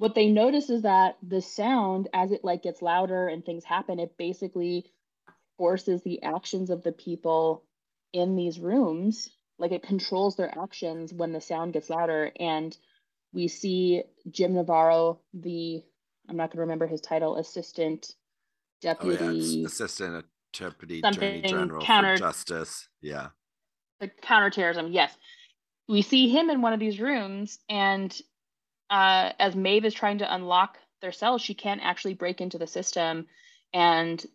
[0.00, 3.98] What they notice is that the sound, as it like gets louder and things happen,
[3.98, 4.86] it basically
[5.58, 7.64] forces the actions of the people
[8.14, 9.28] in these rooms.
[9.58, 12.32] Like it controls their actions when the sound gets louder.
[12.40, 12.74] And
[13.34, 15.82] we see jim navarro the
[16.30, 18.14] i'm not going to remember his title assistant
[18.80, 19.66] deputy oh, yeah.
[19.66, 22.88] assistant deputy attorney general counter, for justice.
[23.02, 23.28] Yeah.
[24.00, 25.14] The counterterrorism yes.
[25.90, 28.18] We see him in one of these rooms and
[28.90, 32.66] uh, as maeve is trying to unlock their cells she can't actually break into the
[32.66, 33.26] system
[33.72, 34.26] and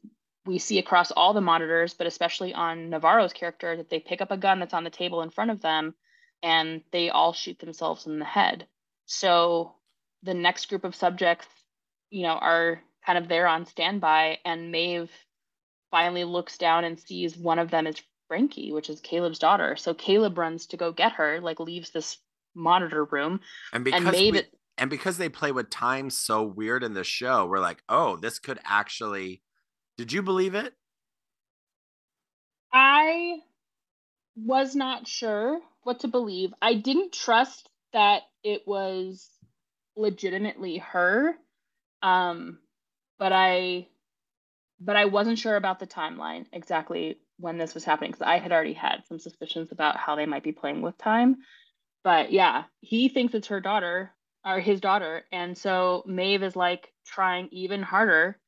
[0.45, 4.31] we see across all the monitors, but especially on Navarro's character, that they pick up
[4.31, 5.95] a gun that's on the table in front of them
[6.43, 8.67] and they all shoot themselves in the head.
[9.07, 9.73] So
[10.23, 11.47] the next group of subjects,
[12.11, 15.11] you know, are kind of there on standby, and Maeve
[15.91, 19.75] finally looks down and sees one of them is Frankie, which is Caleb's daughter.
[19.75, 22.17] So Caleb runs to go get her, like leaves this
[22.55, 23.39] monitor room.
[23.73, 24.41] And because and Maeve, we,
[24.77, 28.39] and because they play with time so weird in the show, we're like, oh, this
[28.39, 29.41] could actually.
[29.97, 30.73] Did you believe it?
[32.73, 33.37] I
[34.35, 36.53] was not sure what to believe.
[36.61, 39.29] I didn't trust that it was
[39.95, 41.35] legitimately her.
[42.01, 42.59] Um,
[43.17, 43.87] but I
[44.79, 48.51] but I wasn't sure about the timeline exactly when this was happening because I had
[48.51, 51.37] already had some suspicions about how they might be playing with time.
[52.05, 54.13] But yeah, he thinks it's her daughter
[54.45, 55.25] or his daughter.
[55.33, 58.39] And so Maeve is like trying even harder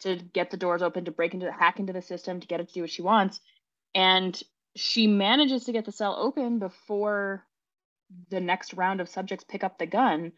[0.00, 2.68] to get the doors open, to break into hack into the system, to get it
[2.68, 3.40] to do what she wants.
[3.94, 4.38] And
[4.76, 7.46] she manages to get the cell open before
[8.28, 10.32] the next round of subjects pick up the gun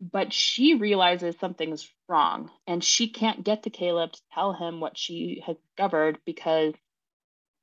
[0.00, 4.96] but she realizes something's wrong and she can't get to Caleb to tell him what
[4.96, 6.72] she has discovered because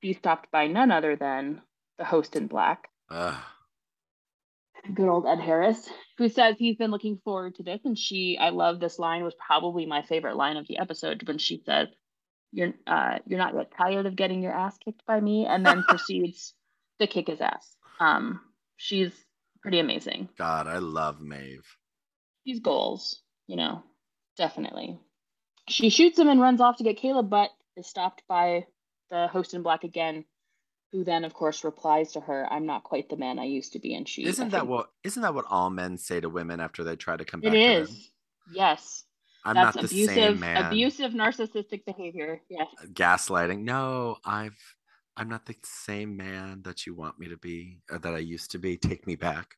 [0.01, 1.61] she's stopped by none other than
[1.97, 2.89] the host in black.
[3.09, 3.35] Ugh.
[4.93, 7.81] Good old Ed Harris, who says he's been looking forward to this.
[7.83, 11.37] And she, I love this line, was probably my favorite line of the episode when
[11.37, 11.89] she said,
[12.51, 15.83] You're uh you're not yet tired of getting your ass kicked by me, and then
[15.87, 16.53] proceeds
[16.99, 17.75] to kick his ass.
[17.99, 18.41] Um,
[18.77, 19.13] she's
[19.61, 20.29] pretty amazing.
[20.37, 21.65] God, I love Maeve
[22.47, 23.83] these goals, you know,
[24.37, 24.97] definitely.
[25.67, 28.65] She shoots him and runs off to get Caleb, but is stopped by
[29.11, 30.23] the host in black again,
[30.91, 33.79] who then, of course, replies to her, "I'm not quite the man I used to
[33.79, 36.83] be." And she isn't that what isn't that what all men say to women after
[36.83, 37.53] they try to come back?
[37.53, 38.11] It is.
[38.53, 39.03] Yes.
[39.45, 40.65] I'm That's not the abusive, same man.
[40.65, 42.41] Abusive, narcissistic behavior.
[42.49, 42.67] Yes.
[42.93, 43.63] Gaslighting.
[43.63, 44.57] No, I've.
[45.15, 48.51] I'm not the same man that you want me to be or that I used
[48.51, 48.77] to be.
[48.77, 49.55] Take me back.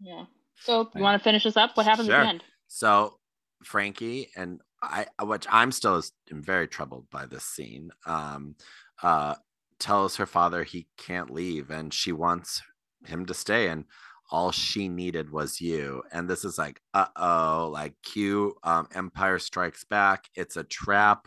[0.00, 0.24] Yeah.
[0.56, 1.76] So you want to finish this up?
[1.76, 2.16] What happens sure.
[2.16, 2.44] at the end?
[2.68, 3.18] So
[3.64, 7.90] Frankie and I, which I'm still am very troubled by this scene.
[8.06, 8.56] Um,
[9.02, 9.34] uh,
[9.80, 12.62] tells her father he can't leave, and she wants
[13.06, 13.84] him to stay, and
[14.30, 16.02] all she needed was you.
[16.12, 20.26] And this is like, uh oh, like cue um, Empire Strikes Back.
[20.34, 21.26] It's a trap.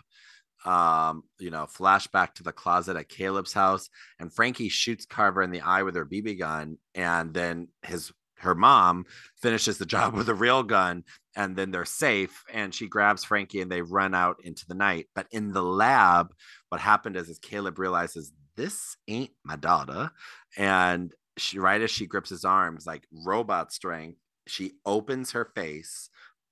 [0.65, 3.89] Um, you know, flashback to the closet at Caleb's house,
[4.19, 8.13] and Frankie shoots Carver in the eye with her BB gun, and then his
[8.43, 9.05] her mom
[9.41, 11.03] finishes the job with a real gun
[11.35, 15.07] and then they're safe and she grabs frankie and they run out into the night
[15.15, 16.33] but in the lab
[16.69, 20.11] what happened is, is caleb realizes this ain't my daughter.
[20.57, 26.09] And she right as she grips his arms like robot strength she opens her face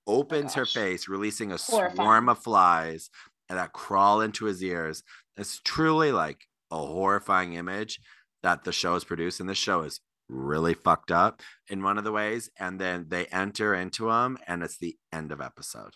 [0.08, 1.94] opens oh her face releasing a Horrifying.
[1.94, 3.08] swarm of flies
[3.48, 5.02] and that crawl into his ears.
[5.36, 8.00] It's truly like a horrifying image
[8.42, 12.04] that the show has produced and this show is really fucked up in one of
[12.04, 15.92] the ways and then they enter into him, and it's the end of episode.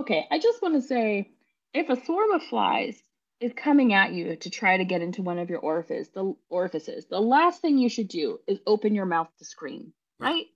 [0.00, 1.28] Okay i just want to say
[1.74, 3.02] if a swarm of flies
[3.44, 7.06] is coming at you to try to get into one of your orifices the orifices
[7.06, 10.46] the last thing you should do is open your mouth to scream right, right?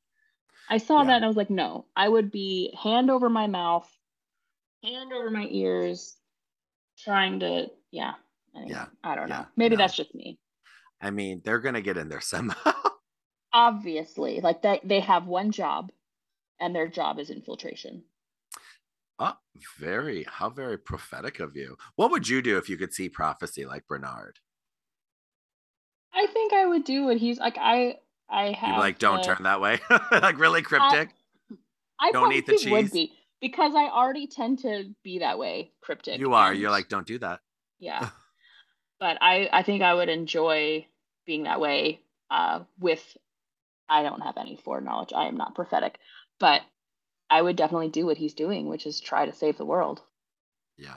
[0.70, 1.08] i saw yeah.
[1.08, 3.88] that and i was like no i would be hand over my mouth
[4.82, 6.16] hand over my ears
[6.98, 8.14] trying to yeah
[8.56, 9.38] anyway, yeah i don't yeah.
[9.38, 9.82] know maybe no.
[9.82, 10.38] that's just me
[11.00, 12.72] I mean, they're gonna get in there somehow.
[13.52, 15.92] Obviously, like they they have one job,
[16.60, 18.02] and their job is infiltration.
[19.18, 19.36] Oh,
[19.78, 21.76] very how very prophetic of you.
[21.96, 24.38] What would you do if you could see prophecy like Bernard?
[26.14, 27.56] I think I would do what he's like.
[27.58, 27.96] I
[28.28, 29.80] I have like don't turn that way,
[30.12, 31.10] like really cryptic.
[32.00, 32.70] I, I don't eat the cheese.
[32.70, 36.18] Would be because I already tend to be that way, cryptic.
[36.18, 36.52] You are.
[36.52, 37.40] You're like, don't do that.
[37.78, 38.08] Yeah.
[39.00, 40.86] but I I think I would enjoy
[41.26, 42.00] being that way
[42.30, 43.16] uh, with
[43.88, 45.12] I don't have any foreknowledge.
[45.14, 45.98] I am not prophetic,
[46.38, 46.62] but
[47.30, 50.02] I would definitely do what he's doing, which is try to save the world.
[50.76, 50.96] Yeah.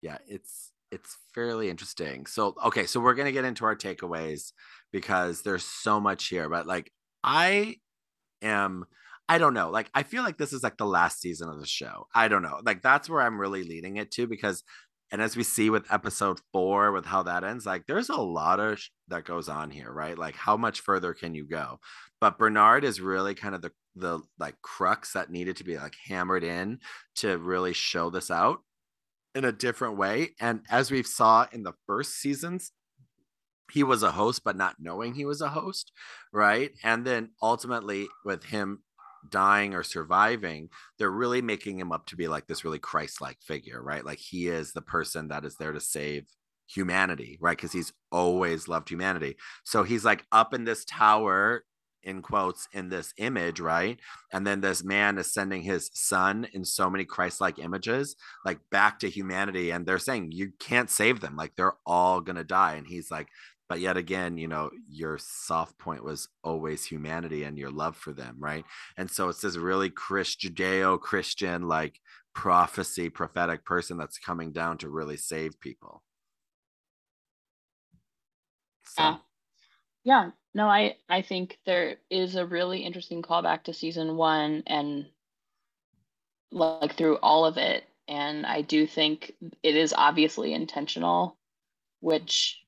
[0.00, 2.26] Yeah, it's it's fairly interesting.
[2.26, 4.52] So okay, so we're gonna get into our takeaways
[4.92, 7.76] because there's so much here, but like I
[8.42, 8.84] am
[9.28, 9.70] I don't know.
[9.70, 12.06] Like I feel like this is like the last season of the show.
[12.14, 12.60] I don't know.
[12.64, 14.62] Like that's where I'm really leading it to because
[15.10, 18.58] and as we see with episode four with how that ends like there's a lot
[18.58, 21.78] of sh- that goes on here right like how much further can you go
[22.20, 25.94] but bernard is really kind of the the like crux that needed to be like
[26.06, 26.78] hammered in
[27.16, 28.60] to really show this out
[29.34, 32.72] in a different way and as we saw in the first seasons
[33.72, 35.92] he was a host but not knowing he was a host
[36.32, 38.80] right and then ultimately with him
[39.30, 43.38] dying or surviving, they're really making him up to be like this really Christ like
[43.40, 44.04] figure, right?
[44.04, 46.26] Like he is the person that is there to save
[46.66, 47.56] humanity, right?
[47.56, 49.36] Because he's always loved humanity.
[49.64, 51.64] So he's like up in this tower
[52.04, 53.98] in quotes in this image, right?
[54.32, 58.98] And then this man is sending his son in so many Christ-like images, like back
[59.00, 59.70] to humanity.
[59.70, 62.74] And they're saying you can't save them, like they're all gonna die.
[62.74, 63.28] And he's like,
[63.68, 68.12] but yet again, you know, your soft point was always humanity and your love for
[68.12, 68.64] them, right?
[68.96, 72.00] And so it's this really Chris Judeo-Christian like
[72.34, 76.02] prophecy, prophetic person that's coming down to really save people.
[78.86, 79.02] So.
[79.02, 79.16] Yeah.
[80.04, 85.06] Yeah, no, I I think there is a really interesting callback to season one and
[86.52, 91.36] like through all of it, and I do think it is obviously intentional,
[92.00, 92.60] which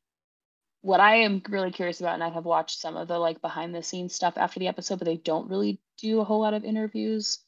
[0.81, 3.75] what I am really curious about, and I have watched some of the like behind
[3.75, 6.65] the scenes stuff after the episode, but they don't really do a whole lot of
[6.65, 7.39] interviews.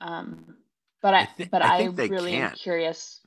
[0.00, 0.56] Um,
[1.00, 2.52] but I, I th- but I, I really can't.
[2.52, 3.20] am curious.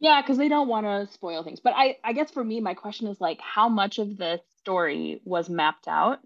[0.00, 1.60] Yeah, because they don't want to spoil things.
[1.60, 5.20] But I, I guess for me, my question is like, how much of the story
[5.24, 6.20] was mapped out,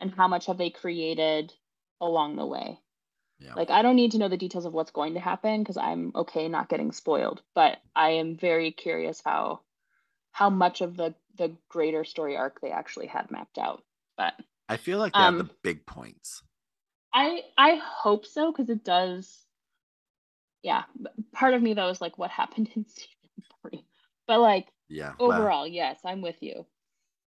[0.00, 1.52] and how much have they created
[2.00, 2.78] along the way?
[3.40, 3.54] Yeah.
[3.54, 6.12] Like, I don't need to know the details of what's going to happen because I'm
[6.14, 7.42] okay not getting spoiled.
[7.54, 9.60] But I am very curious how,
[10.30, 13.82] how much of the the greater story arc they actually had mapped out.
[14.16, 14.34] But
[14.68, 16.42] I feel like they um, have the big points.
[17.12, 19.44] I I hope so because it does
[20.62, 20.84] yeah,
[21.32, 23.84] part of me though is like, what happened in season three?
[24.26, 26.66] But like, yeah, overall, yes, I'm with you.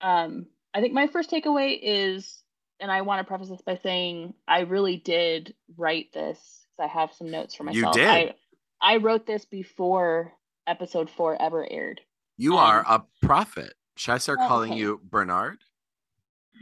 [0.02, 2.44] Um, I think my first takeaway is,
[2.80, 7.00] and I want to preface this by saying I really did write this because I
[7.00, 7.96] have some notes for myself.
[7.96, 8.10] You did.
[8.10, 8.36] I,
[8.82, 10.34] I wrote this before
[10.68, 12.02] episode four ever aired.
[12.38, 13.74] You um, are a prophet.
[13.96, 14.80] Should I start calling okay.
[14.80, 15.58] you Bernard?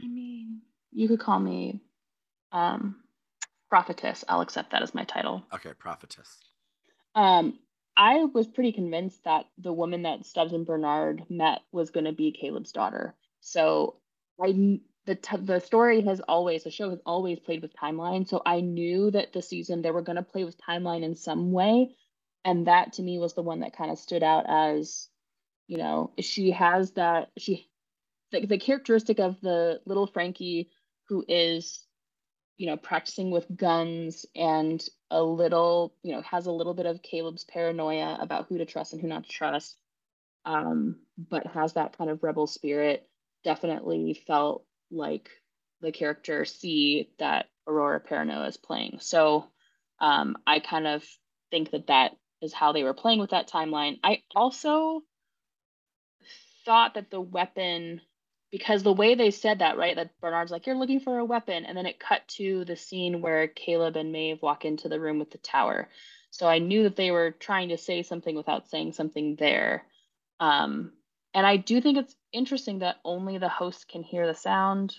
[0.02, 1.80] I mean, you could call me
[2.52, 2.96] um
[3.68, 4.24] prophetess.
[4.28, 5.44] I'll accept that as my title.
[5.52, 6.38] Okay, prophetess.
[7.14, 7.58] Um,
[7.96, 12.12] I was pretty convinced that the woman that Stubbs and Bernard met was going to
[12.12, 13.14] be Caleb's daughter.
[13.46, 13.96] So
[14.42, 18.28] I the t- the story has always the show has always played with timeline.
[18.28, 21.52] So I knew that the season they were going to play with timeline in some
[21.52, 21.96] way,
[22.44, 25.08] and that to me was the one that kind of stood out as,
[25.68, 27.68] you know, she has that she
[28.32, 30.70] the, the characteristic of the little Frankie
[31.08, 31.86] who is
[32.58, 37.02] you know, practicing with guns and a little, you know, has a little bit of
[37.02, 39.76] Caleb's paranoia about who to trust and who not to trust,
[40.46, 43.08] um, but has that kind of rebel spirit.
[43.46, 45.30] Definitely felt like
[45.80, 48.98] the character C that Aurora Perrineau is playing.
[49.00, 49.46] So
[50.00, 51.04] um, I kind of
[51.52, 54.00] think that that is how they were playing with that timeline.
[54.02, 55.02] I also
[56.64, 58.00] thought that the weapon
[58.50, 61.64] because the way they said that, right, that Bernard's like, you're looking for a weapon.
[61.64, 65.18] And then it cut to the scene where Caleb and Maeve walk into the room
[65.18, 65.88] with the tower.
[66.30, 69.84] So I knew that they were trying to say something without saying something there.
[70.40, 70.92] Um,
[71.36, 74.96] and I do think it's interesting that only the host can hear the sound.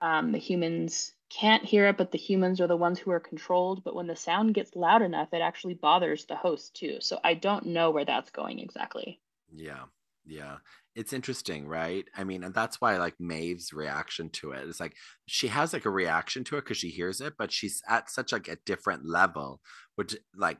[0.00, 3.82] Um, the humans can't hear it, but the humans are the ones who are controlled.
[3.82, 6.98] But when the sound gets loud enough, it actually bothers the host too.
[7.00, 9.20] So I don't know where that's going exactly.
[9.52, 9.84] Yeah.
[10.24, 10.58] Yeah
[10.94, 12.04] it's interesting, right?
[12.16, 14.94] I mean, and that's why like Maeve's reaction to it is like
[15.26, 18.32] she has like a reaction to it because she hears it, but she's at such
[18.32, 19.60] like a different level,
[19.94, 20.58] which like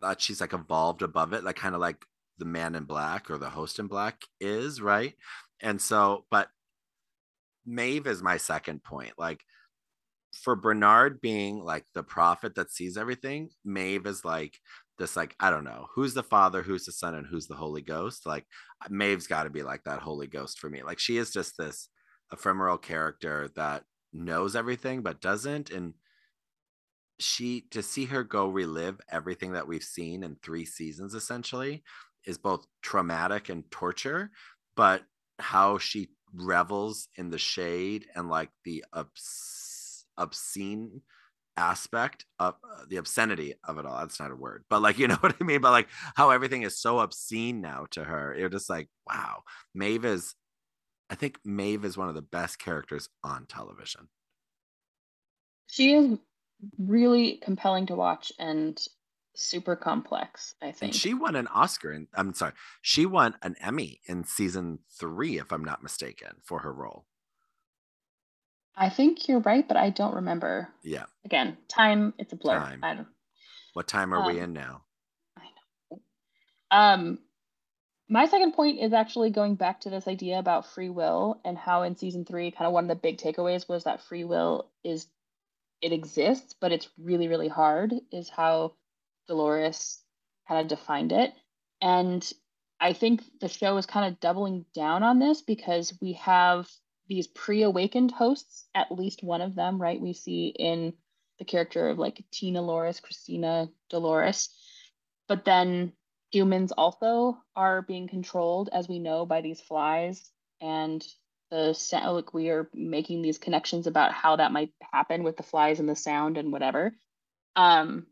[0.00, 2.04] that she's like evolved above it, like kind of like
[2.42, 5.14] the man in black or the host in black is, right?
[5.60, 6.48] And so, but
[7.64, 9.12] Maeve is my second point.
[9.16, 9.44] Like
[10.32, 14.58] for Bernard being like the prophet that sees everything, Maeve is like
[14.98, 17.80] this like I don't know who's the Father, who's the Son, and who's the Holy
[17.80, 18.26] Ghost.
[18.26, 18.46] Like
[18.90, 20.82] Maeve's got to be like that Holy Ghost for me.
[20.82, 21.88] Like she is just this
[22.32, 25.94] ephemeral character that knows everything but doesn't, and
[27.20, 31.84] she to see her go relive everything that we've seen in three seasons essentially
[32.26, 34.30] is both traumatic and torture,
[34.76, 35.02] but
[35.38, 41.02] how she revels in the shade and like the obs- obscene
[41.56, 43.98] aspect of uh, the obscenity of it all.
[43.98, 45.60] That's not a word, but like, you know what I mean?
[45.60, 48.34] But like how everything is so obscene now to her.
[48.38, 49.42] You're just like, wow,
[49.74, 50.34] Maeve is,
[51.10, 54.08] I think Maeve is one of the best characters on television.
[55.66, 56.18] She is
[56.78, 58.80] really compelling to watch and
[59.34, 60.92] super complex, I think.
[60.92, 65.38] And she won an Oscar and I'm sorry, she won an Emmy in season three,
[65.38, 67.06] if I'm not mistaken, for her role.
[68.76, 70.68] I think you're right, but I don't remember.
[70.82, 71.04] Yeah.
[71.24, 72.58] Again, time, it's a blur.
[72.58, 72.80] Time.
[72.82, 73.08] I don't.
[73.74, 74.82] What time are um, we in now?
[75.36, 75.42] I
[75.90, 76.00] know.
[76.70, 77.18] Um,
[78.08, 81.82] my second point is actually going back to this idea about free will and how
[81.82, 85.06] in season three, kind of one of the big takeaways was that free will is
[85.80, 88.74] it exists, but it's really, really hard, is how
[89.28, 90.00] Dolores
[90.48, 91.32] kind of defined it.
[91.80, 92.30] And
[92.80, 96.68] I think the show is kind of doubling down on this because we have
[97.08, 100.00] these pre-awakened hosts, at least one of them, right?
[100.00, 100.94] We see in
[101.38, 104.48] the character of like Tina Loris, Christina Dolores.
[105.28, 105.92] But then
[106.30, 110.30] humans also are being controlled, as we know, by these flies.
[110.60, 111.04] And
[111.50, 115.42] the sound, like we are making these connections about how that might happen with the
[115.42, 116.94] flies and the sound and whatever.
[117.56, 118.06] Um,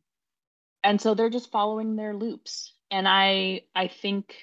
[0.82, 2.72] and so they're just following their loops.
[2.90, 4.34] And I I think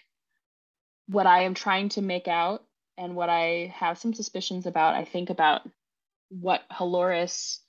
[1.08, 2.64] what I am trying to make out
[2.98, 5.62] and what I have some suspicions about, I think about
[6.30, 7.60] what Halores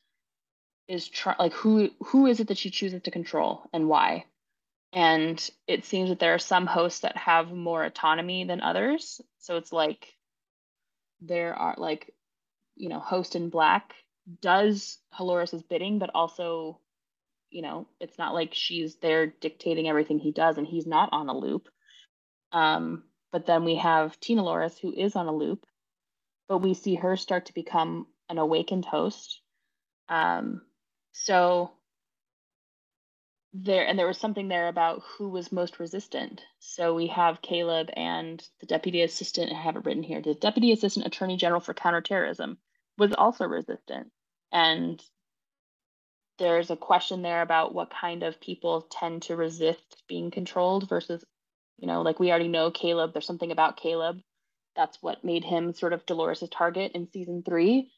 [0.89, 4.25] is trying like who who is it that she chooses to control and why
[4.93, 9.59] and it seems that there are some hosts that have more autonomy than others so
[9.59, 10.15] it's like
[11.21, 12.15] there are like
[12.75, 13.93] you know host in black
[14.41, 16.81] does Halores's bidding but also
[17.51, 21.29] you know it's not like she's there dictating everything he does and he's not on
[21.29, 21.69] a loop
[22.53, 25.65] um but then we have Tina Loris who is on a loop
[26.49, 29.41] but we see her start to become an awakened host
[30.09, 30.63] um
[31.13, 31.73] so
[33.55, 36.43] there and there was something there about who was most resistant.
[36.59, 39.53] So we have Caleb and the deputy assistant.
[39.53, 40.21] I have it written here.
[40.21, 42.59] The deputy assistant attorney general for counterterrorism
[42.99, 44.11] was also resistant,
[44.53, 45.03] and
[46.39, 51.25] there's a question there about what kind of people tend to resist being controlled versus,
[51.79, 53.13] you know, like we already know Caleb.
[53.13, 54.21] There's something about Caleb
[54.77, 57.91] that's what made him sort of Dolores's target in season three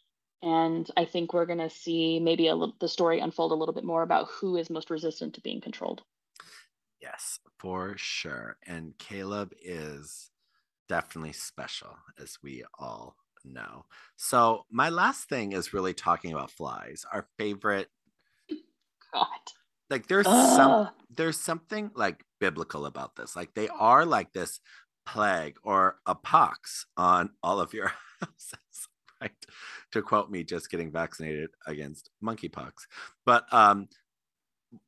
[0.43, 3.75] and I think we're going to see maybe a little, the story unfold a little
[3.75, 6.03] bit more about who is most resistant to being controlled.
[7.01, 8.57] Yes, for sure.
[8.67, 10.31] And Caleb is
[10.89, 13.85] definitely special, as we all know.
[14.17, 17.89] So, my last thing is really talking about flies, our favorite.
[19.13, 19.27] God.
[19.89, 20.57] Like there's Ugh.
[20.57, 23.35] some there's something like biblical about this.
[23.35, 24.61] Like they are like this
[25.07, 28.89] plague or a pox on all of your houses
[29.21, 29.33] right?
[29.93, 32.73] To quote me, just getting vaccinated against monkeypox.
[33.27, 33.89] But um,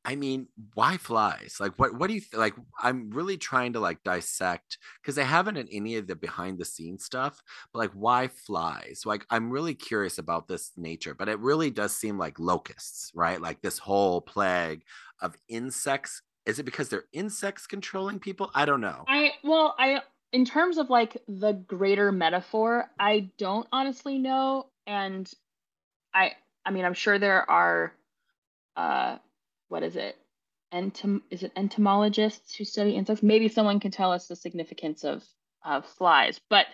[0.05, 1.57] I mean, why flies?
[1.59, 2.53] Like, what what do you th- like?
[2.81, 6.65] I'm really trying to like dissect because I haven't in any of the behind the
[6.65, 7.41] scenes stuff.
[7.71, 9.03] But like, why flies?
[9.05, 11.13] Like, I'm really curious about this nature.
[11.13, 13.41] But it really does seem like locusts, right?
[13.41, 14.83] Like this whole plague
[15.21, 16.21] of insects.
[16.45, 18.51] Is it because they're insects controlling people?
[18.53, 19.03] I don't know.
[19.07, 24.67] I well, I in terms of like the greater metaphor, I don't honestly know.
[24.87, 25.31] And
[26.13, 26.33] I
[26.65, 27.93] I mean I'm sure there are
[28.75, 29.17] uh
[29.73, 30.15] what is it?
[30.71, 33.23] Entom is it entomologists who study insects?
[33.23, 35.23] Maybe someone can tell us the significance of
[35.65, 36.39] of flies.
[36.47, 36.67] But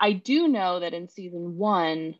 [0.00, 2.14] I do know that in season one,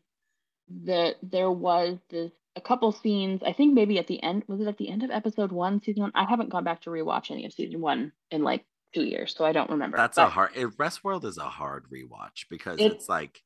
[0.85, 3.43] that there was this a couple scenes.
[3.43, 6.03] I think maybe at the end was it at the end of episode one, season
[6.03, 6.12] one?
[6.14, 9.47] I haven't gone back to rewatch any of season one in like two years, so
[9.47, 9.97] I don't remember.
[9.97, 10.51] That's but a hard.
[10.55, 13.43] It, Westworld is a hard rewatch because it, it's like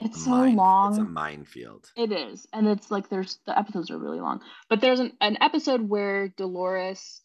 [0.00, 0.92] it's so mine, long.
[0.92, 1.90] It's a minefield.
[1.96, 5.38] It is, and it's like there's the episodes are really long, but there's an, an
[5.40, 7.22] episode where Dolores,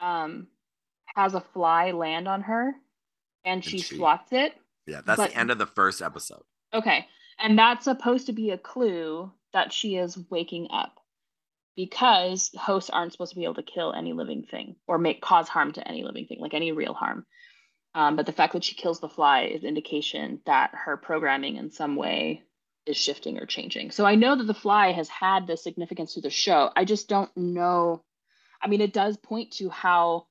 [0.00, 0.48] um,
[1.14, 2.74] has a fly land on her,
[3.44, 4.54] and she, and she swats it.
[4.86, 6.42] Yeah, that's but, the end of the first episode.
[6.74, 7.06] Okay,
[7.38, 11.00] and that's supposed to be a clue that she is waking up
[11.76, 15.48] because hosts aren't supposed to be able to kill any living thing or make cause
[15.48, 17.26] harm to any living thing, like any real harm.
[17.96, 21.72] Um, but the fact that she kills the fly is indication that her programming in
[21.72, 22.42] some way
[22.86, 23.90] is shifting or changing.
[23.90, 26.70] So I know that the fly has had the significance to the show.
[26.76, 28.04] I just don't know.
[28.62, 30.26] I mean, it does point to how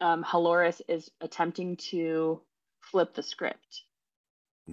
[0.00, 2.42] um, Halores is attempting to
[2.80, 3.82] flip the script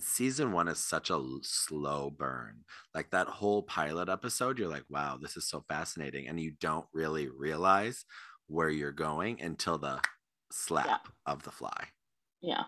[0.02, 2.64] season one is such a slow burn.
[2.94, 6.28] Like that whole pilot episode, you're like, wow, this is so fascinating.
[6.28, 8.06] And you don't really realize
[8.48, 10.00] where you're going until the
[10.52, 11.32] slap yeah.
[11.34, 11.88] of the fly.
[12.42, 12.64] Yeah.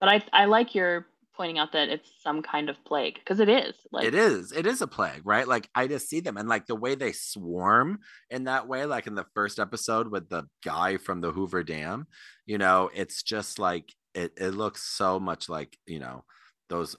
[0.00, 1.06] But I, I like your
[1.36, 4.66] pointing out that it's some kind of plague because it is like it is it
[4.66, 7.98] is a plague right like i just see them and like the way they swarm
[8.28, 12.06] in that way like in the first episode with the guy from the hoover dam
[12.44, 16.24] you know it's just like it it looks so much like you know
[16.68, 16.96] those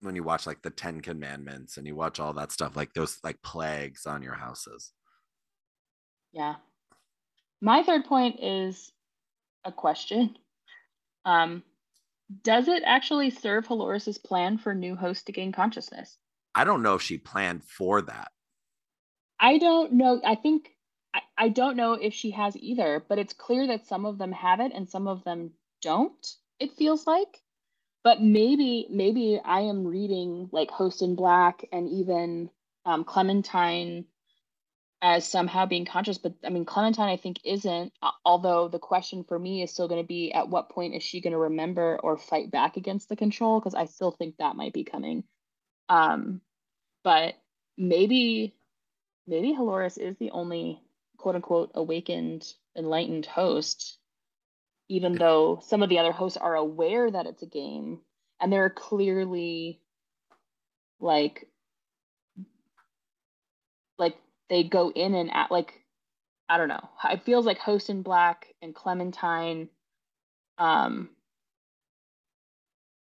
[0.00, 3.18] when you watch like the Ten Commandments and you watch all that stuff, like those
[3.24, 4.92] like plagues on your houses.
[6.32, 6.56] Yeah.
[7.60, 8.92] My third point is
[9.64, 10.36] a question.
[11.24, 11.62] Um,
[12.42, 16.16] does it actually serve Halores's plan for new host to gain consciousness?
[16.54, 18.30] I don't know if she planned for that.
[19.40, 20.20] I don't know.
[20.24, 20.70] I think
[21.14, 24.32] I, I don't know if she has either, but it's clear that some of them
[24.32, 25.52] have it and some of them
[25.82, 26.26] don't
[26.58, 27.40] it feels like
[28.04, 32.50] but maybe maybe i am reading like host in black and even
[32.84, 34.04] um, clementine
[35.00, 37.92] as somehow being conscious but i mean clementine i think isn't
[38.24, 41.20] although the question for me is still going to be at what point is she
[41.20, 43.60] going to remember or fight back against the control?
[43.60, 45.24] Because i still think that might be coming.
[45.88, 46.40] Um
[47.04, 47.34] but
[47.76, 48.54] maybe
[49.26, 50.80] maybe Halores is the only
[51.16, 52.44] quote unquote awakened
[52.76, 53.98] enlightened host
[54.88, 58.00] even though some of the other hosts are aware that it's a game
[58.40, 59.80] and they're clearly
[61.00, 61.48] like
[63.98, 64.16] like
[64.48, 65.74] they go in and at like
[66.48, 66.88] I don't know.
[67.10, 69.68] It feels like Host in Black and Clementine
[70.58, 71.10] um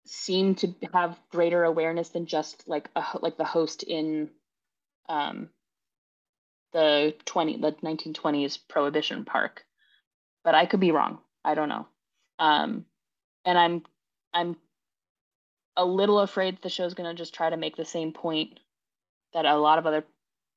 [0.06, 4.30] seem to have greater awareness than just like a like the host in
[5.08, 5.50] um
[6.74, 9.64] the 20 the 1920s prohibition park.
[10.44, 11.20] But i could be wrong.
[11.46, 11.88] I don't know.
[12.40, 12.86] Um
[13.46, 13.84] and i'm
[14.34, 14.58] i'm
[15.76, 18.60] a little afraid the show's going to just try to make the same point
[19.34, 20.06] that a lot of other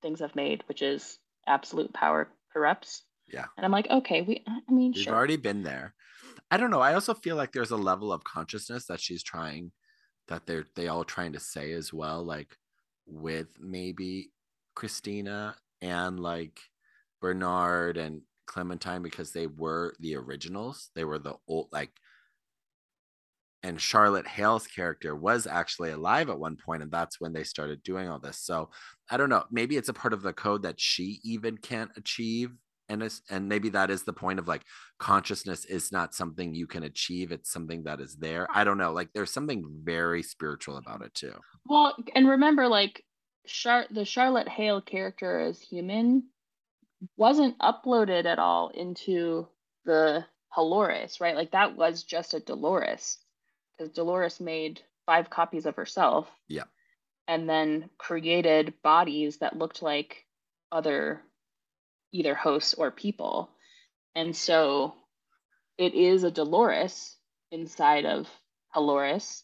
[0.02, 3.02] things I've made, which is absolute power corrupts.
[3.32, 3.46] Yeah.
[3.56, 5.14] And I'm like, okay, we I mean, we've sure.
[5.14, 5.94] already been there.
[6.50, 6.80] I don't know.
[6.80, 9.72] I also feel like there's a level of consciousness that she's trying
[10.28, 12.56] that they're they all trying to say as well, like
[13.06, 14.30] with maybe
[14.74, 16.60] Christina and like
[17.20, 20.90] Bernard and Clementine because they were the originals.
[20.94, 21.90] They were the old like
[23.66, 27.82] and Charlotte Hale's character was actually alive at one point, and that's when they started
[27.82, 28.38] doing all this.
[28.38, 28.70] So
[29.10, 29.42] I don't know.
[29.50, 32.52] Maybe it's a part of the code that she even can't achieve,
[32.88, 34.62] and and maybe that is the point of like
[35.00, 38.46] consciousness is not something you can achieve; it's something that is there.
[38.54, 38.92] I don't know.
[38.92, 41.34] Like there's something very spiritual about it too.
[41.64, 43.02] Well, and remember, like
[43.48, 46.28] Char- the Charlotte Hale character as human
[47.16, 49.48] wasn't uploaded at all into
[49.84, 50.24] the
[50.56, 51.34] Halores, right?
[51.34, 53.18] Like that was just a Dolores
[53.76, 56.28] because Dolores made five copies of herself.
[56.48, 56.64] Yeah.
[57.28, 60.24] And then created bodies that looked like
[60.70, 61.22] other
[62.12, 63.50] either hosts or people.
[64.14, 64.94] And so
[65.76, 67.16] it is a Dolores
[67.50, 68.28] inside of
[68.74, 69.42] Dolores.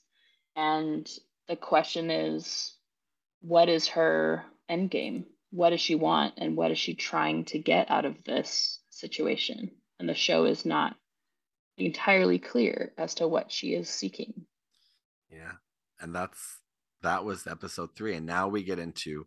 [0.57, 1.09] And
[1.49, 2.75] the question is
[3.41, 5.27] what is her end game?
[5.51, 6.35] What does she want?
[6.39, 9.71] And what is she trying to get out of this situation?
[9.99, 10.97] And the show is not
[11.79, 14.47] entirely clear as to what she is seeking.
[15.31, 15.53] Yeah.
[16.01, 16.59] And that's
[17.03, 19.27] that was episode 3 and now we get into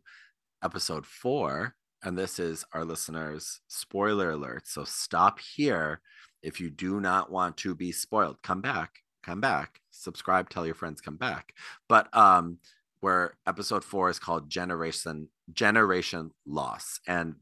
[0.63, 4.67] episode 4 and this is our listeners spoiler alert.
[4.67, 6.01] So stop here
[6.41, 8.41] if you do not want to be spoiled.
[8.43, 11.53] Come back, come back, subscribe, tell your friends come back.
[11.89, 12.59] But um
[13.01, 17.35] where episode 4 is called generation generation loss and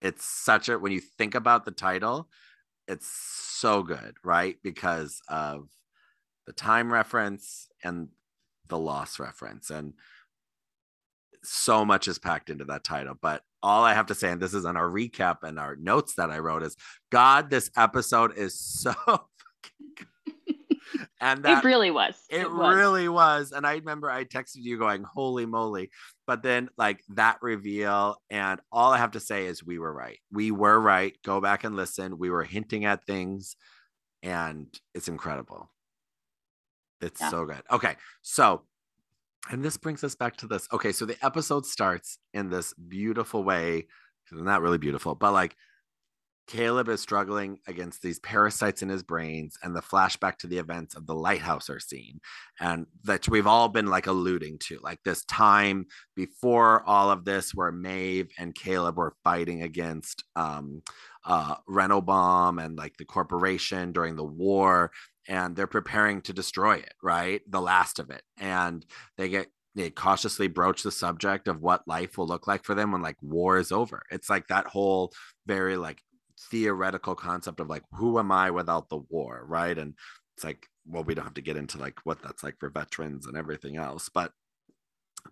[0.00, 2.28] it's such a when you think about the title
[2.88, 4.56] it's so good, right?
[4.62, 5.68] Because of
[6.46, 8.08] the time reference and
[8.68, 9.70] the loss reference.
[9.70, 9.94] And
[11.44, 13.14] so much is packed into that title.
[13.20, 16.14] But all I have to say, and this is on our recap and our notes
[16.14, 16.76] that I wrote, is
[17.10, 18.94] God, this episode is so
[21.20, 22.14] and that, it really was.
[22.30, 22.74] It, it was.
[22.74, 23.52] really was.
[23.52, 25.90] And I remember I texted you going, "Holy moly!"
[26.26, 30.18] But then, like that reveal, and all I have to say is, we were right.
[30.30, 31.16] We were right.
[31.24, 32.18] Go back and listen.
[32.18, 33.56] We were hinting at things,
[34.22, 35.70] and it's incredible.
[37.00, 37.30] It's yeah.
[37.30, 37.62] so good.
[37.70, 38.62] Okay, so
[39.50, 40.68] and this brings us back to this.
[40.72, 43.86] Okay, so the episode starts in this beautiful way.
[44.30, 45.56] Not really beautiful, but like
[46.46, 50.94] Caleb is struggling against these parasites in his brains, and the flashback to the events
[50.94, 52.20] of the lighthouse are seen,
[52.60, 55.86] and that we've all been like alluding to, like this time
[56.16, 60.82] before all of this, where Maeve and Caleb were fighting against um,
[61.24, 64.90] uh, Rehoboam and like the corporation during the war,
[65.28, 67.40] and they're preparing to destroy it, right?
[67.48, 68.84] The last of it, and
[69.16, 72.92] they get they cautiously broach the subject of what life will look like for them
[72.92, 74.02] when like war is over.
[74.10, 75.12] It's like that whole
[75.46, 76.02] very like
[76.50, 79.94] theoretical concept of like who am i without the war right and
[80.36, 83.26] it's like well we don't have to get into like what that's like for veterans
[83.26, 84.32] and everything else but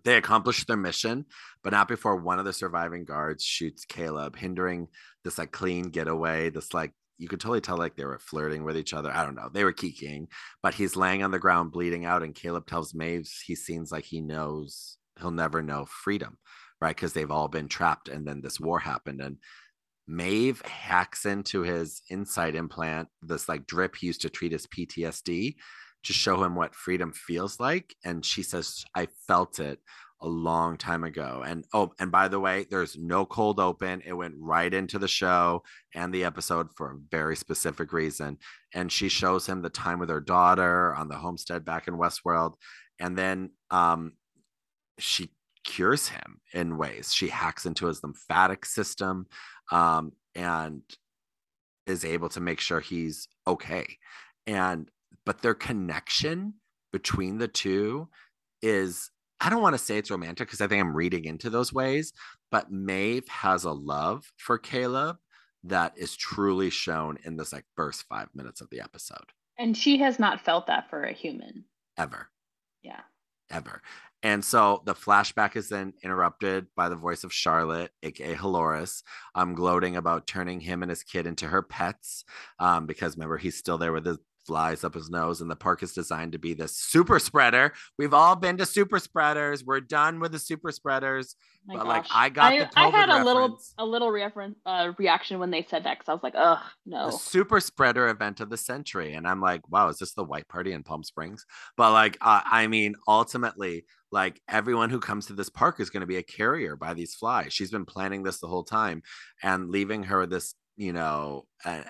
[0.03, 1.25] they accomplish their mission
[1.63, 4.87] but not before one of the surviving guards shoots caleb hindering
[5.23, 8.75] this like clean getaway this like you could totally tell like they were flirting with
[8.75, 9.11] each other.
[9.13, 9.47] I don't know.
[9.53, 10.25] They were kikiing,
[10.63, 12.23] but he's laying on the ground bleeding out.
[12.23, 16.39] And Caleb tells Maeve he seems like he knows he'll never know freedom,
[16.81, 16.95] right?
[16.95, 19.21] Because they've all been trapped and then this war happened.
[19.21, 19.37] And
[20.11, 25.55] Maeve hacks into his inside implant, this like drip he used to treat his PTSD,
[26.03, 27.95] to show him what freedom feels like.
[28.03, 29.79] And she says, I felt it
[30.21, 31.43] a long time ago.
[31.45, 34.01] And oh, and by the way, there's no cold open.
[34.05, 35.63] It went right into the show
[35.95, 38.37] and the episode for a very specific reason.
[38.73, 42.55] And she shows him the time with her daughter on the homestead back in Westworld.
[42.99, 44.13] And then um
[44.99, 45.31] she
[45.63, 47.13] cures him in ways.
[47.13, 49.25] She hacks into his lymphatic system
[49.71, 50.81] um, and
[51.87, 53.85] is able to make sure he's okay.
[54.45, 54.89] And
[55.25, 56.55] but their connection
[56.91, 58.09] between the two
[58.61, 59.09] is
[59.39, 62.13] I don't want to say it's romantic because I think I'm reading into those ways,
[62.51, 65.17] but Maeve has a love for Caleb
[65.63, 69.31] that is truly shown in this like first five minutes of the episode.
[69.57, 71.65] And she has not felt that for a human
[71.97, 72.29] ever.
[72.83, 73.01] Yeah.
[73.49, 73.81] Ever.
[74.23, 79.03] And so the flashback is then interrupted by the voice of Charlotte, aka Halores,
[79.33, 82.23] um, gloating about turning him and his kid into her pets.
[82.59, 85.83] Um, because remember, he's still there with his flies up his nose, and the park
[85.83, 87.73] is designed to be this super spreader.
[87.97, 89.63] We've all been to super spreaders.
[89.63, 91.35] We're done with the super spreaders.
[91.65, 91.87] My but gosh.
[91.87, 95.39] like I got I, the I had a COVID little a little reference uh, reaction
[95.39, 97.05] when they said that because I was like, oh no.
[97.05, 100.47] the super spreader event of the century and i'm like wow is this the white
[100.47, 101.45] party in palm springs
[101.77, 106.01] but like uh, i mean ultimately like everyone who comes to this park is going
[106.01, 109.01] to be a carrier by these flies she's been planning this the whole time
[109.41, 110.55] and leaving her this
[110.85, 111.81] you know uh,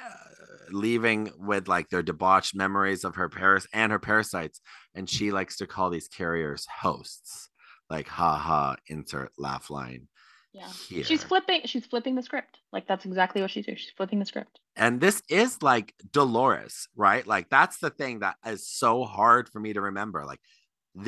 [0.71, 4.61] leaving with like their debauched memories of her paris and her parasites
[4.95, 7.49] and she likes to call these carriers hosts
[7.89, 10.07] like ha ha insert laugh line
[10.53, 10.67] Yeah.
[10.89, 11.03] here.
[11.09, 12.57] She's flipping she's flipping the script.
[12.75, 13.77] Like that's exactly what she's doing.
[13.77, 14.59] She's flipping the script.
[14.75, 16.75] and this is like Dolores,
[17.05, 17.25] right?
[17.35, 20.25] Like that's the thing that is so hard for me to remember.
[20.31, 20.41] Like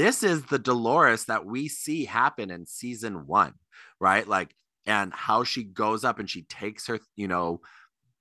[0.02, 3.54] this is the Dolores that we see happen in season 1,
[4.00, 4.26] right?
[4.38, 4.52] Like
[4.86, 7.62] and how she goes up and she takes her, you know,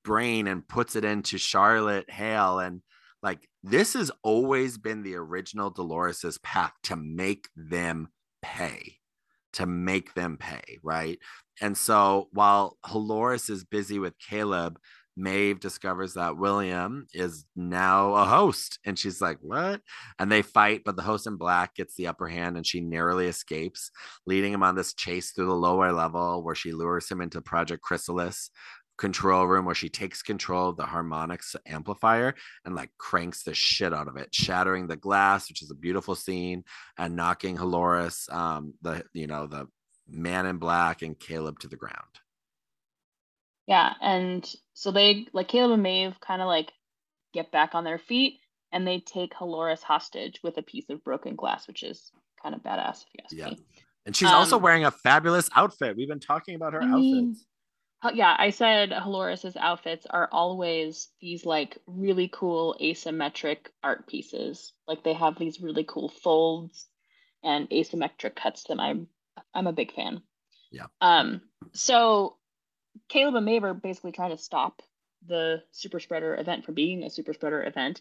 [0.04, 2.82] brain and puts it into Charlotte Hale and
[3.22, 8.08] like this has always been the original Dolores's path to make them
[8.42, 8.98] pay
[9.54, 11.18] to make them pay, right?
[11.60, 14.78] And so while Dolores is busy with Caleb,
[15.16, 18.78] Maeve discovers that William is now a host.
[18.84, 19.80] And she's like, What?
[20.18, 23.26] And they fight, but the host in black gets the upper hand and she narrowly
[23.26, 23.90] escapes,
[24.26, 27.82] leading him on this chase through the lower level where she lures him into Project
[27.82, 28.50] Chrysalis
[28.98, 32.34] control room where she takes control of the harmonics amplifier
[32.64, 36.14] and like cranks the shit out of it, shattering the glass, which is a beautiful
[36.14, 36.62] scene,
[36.96, 39.66] and knocking Halores, um, the you know, the
[40.08, 42.21] man in black and Caleb to the ground.
[43.66, 46.72] Yeah, and so they like Caleb and Maeve kind of like
[47.32, 48.40] get back on their feet
[48.72, 52.10] and they take Halores hostage with a piece of broken glass, which is
[52.42, 53.48] kind of badass if you ask Yeah.
[53.50, 53.60] me.
[54.04, 55.96] And she's also Um, wearing a fabulous outfit.
[55.96, 57.46] We've been talking about her I outfits.
[58.02, 64.72] Uh, Yeah, I said Halores's outfits are always these like really cool asymmetric art pieces.
[64.88, 66.88] Like they have these really cool folds
[67.44, 68.80] and asymmetric cuts to them.
[68.80, 69.08] I'm
[69.54, 70.22] I'm a big fan.
[70.72, 70.86] Yeah.
[71.00, 71.42] Um.
[71.72, 72.38] So
[73.08, 74.82] Caleb and Maeve are basically trying to stop
[75.26, 78.00] the super spreader event from being a super spreader event,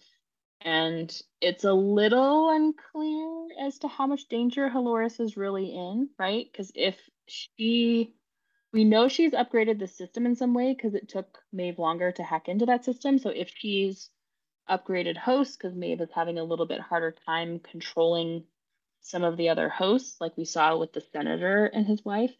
[0.61, 6.47] and it's a little unclear as to how much danger Halores is really in, right?
[6.51, 8.15] Because if she
[8.73, 12.23] we know she's upgraded the system in some way because it took Maeve longer to
[12.23, 13.19] hack into that system.
[13.19, 14.09] So if she's
[14.69, 18.45] upgraded hosts, because Maeve is having a little bit harder time controlling
[19.01, 22.31] some of the other hosts, like we saw with the senator and his wife,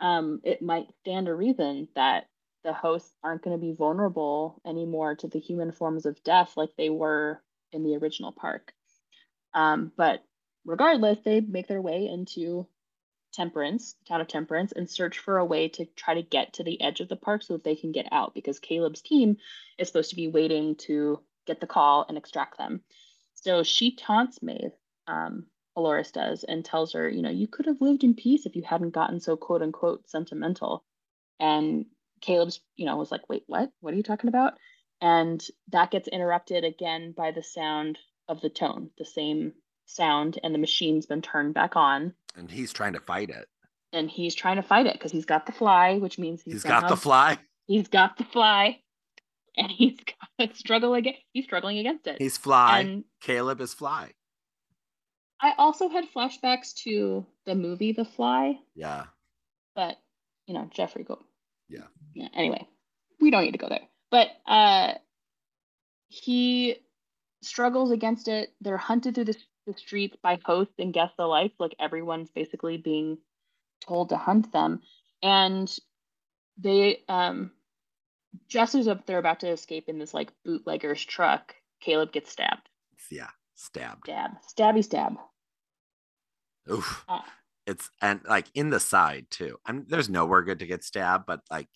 [0.00, 2.28] um, it might stand to reason that
[2.64, 6.70] the hosts aren't going to be vulnerable anymore to the human forms of death like
[6.76, 7.42] they were
[7.72, 8.72] in the original park.
[9.52, 10.24] Um, but
[10.64, 12.66] regardless, they make their way into
[13.32, 16.64] Temperance, the town of Temperance, and search for a way to try to get to
[16.64, 19.36] the edge of the park so that they can get out because Caleb's team
[19.76, 22.80] is supposed to be waiting to get the call and extract them.
[23.34, 24.72] So she taunts Maeve,
[25.06, 28.54] um, Dolores does, and tells her, you know, you could have lived in peace if
[28.56, 30.84] you hadn't gotten so quote unquote sentimental.
[31.40, 31.86] And
[32.20, 33.70] Caleb's, you know, was like, wait, what?
[33.80, 34.54] What are you talking about?
[35.00, 37.98] And that gets interrupted again by the sound
[38.28, 39.52] of the tone, the same
[39.86, 43.46] sound, and the machine's been turned back on And he's trying to fight it.
[43.92, 46.62] and he's trying to fight it because he's got the fly, which means he's, he's
[46.64, 47.38] got the fly.
[47.66, 48.80] He's got the fly,
[49.56, 49.98] and he's
[50.38, 51.14] got to struggle again.
[51.32, 52.16] He's struggling against it.
[52.20, 52.80] He's fly.
[52.80, 54.12] and Caleb is fly.
[55.44, 59.04] I also had flashbacks to the movie The Fly, Yeah.
[59.74, 59.96] but
[60.46, 61.18] you know Jeffrey go.
[61.68, 61.86] Yeah.
[62.14, 62.28] Yeah.
[62.34, 62.66] Anyway,
[63.20, 63.86] we don't need to go there.
[64.10, 64.94] But uh,
[66.08, 66.76] he
[67.42, 68.54] struggles against it.
[68.62, 69.36] They're hunted through the,
[69.66, 71.52] the streets by hosts and guests alike.
[71.58, 73.18] Like everyone's basically being
[73.86, 74.80] told to hunt them,
[75.22, 75.70] and
[76.56, 77.50] they um
[78.48, 82.68] just as they're about to escape in this like bootlegger's truck, Caleb gets stabbed.
[83.10, 83.28] Yeah.
[83.56, 84.04] Stabbed.
[84.06, 85.14] Stab, stabby stab.
[86.70, 87.04] Oof.
[87.08, 87.20] Uh,
[87.66, 89.58] It's and like in the side too.
[89.66, 91.68] I'm there's nowhere good to get stabbed, but like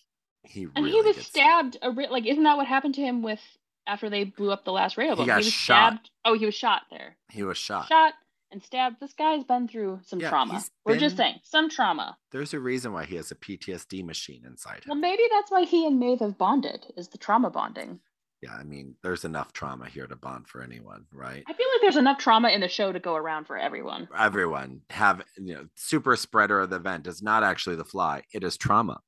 [0.43, 1.77] he And really he was stabbed.
[1.81, 3.41] A ri- like, isn't that what happened to him with
[3.87, 5.15] after they blew up the last rail?
[5.15, 5.93] He got was shot.
[5.93, 6.09] stabbed.
[6.25, 7.17] Oh, he was shot there.
[7.31, 7.87] He was shot.
[7.87, 8.13] Shot
[8.51, 8.97] and stabbed.
[8.99, 10.63] This guy's been through some Yeah, trauma.
[10.85, 12.17] We're just saying, some trauma.
[12.31, 15.85] There's a reason why he has a PTSD machine inside Well, maybe that's why he
[15.85, 17.99] and Maeve have bonded, is the trauma bonding.
[18.41, 21.43] Yeah, I mean, there's enough trauma here to bond for anyone, right?
[21.47, 24.07] I feel like there's enough trauma in the show to go around for everyone.
[24.17, 28.43] Everyone have you know, super spreader of the event is not actually the fly; it
[28.43, 29.01] is trauma,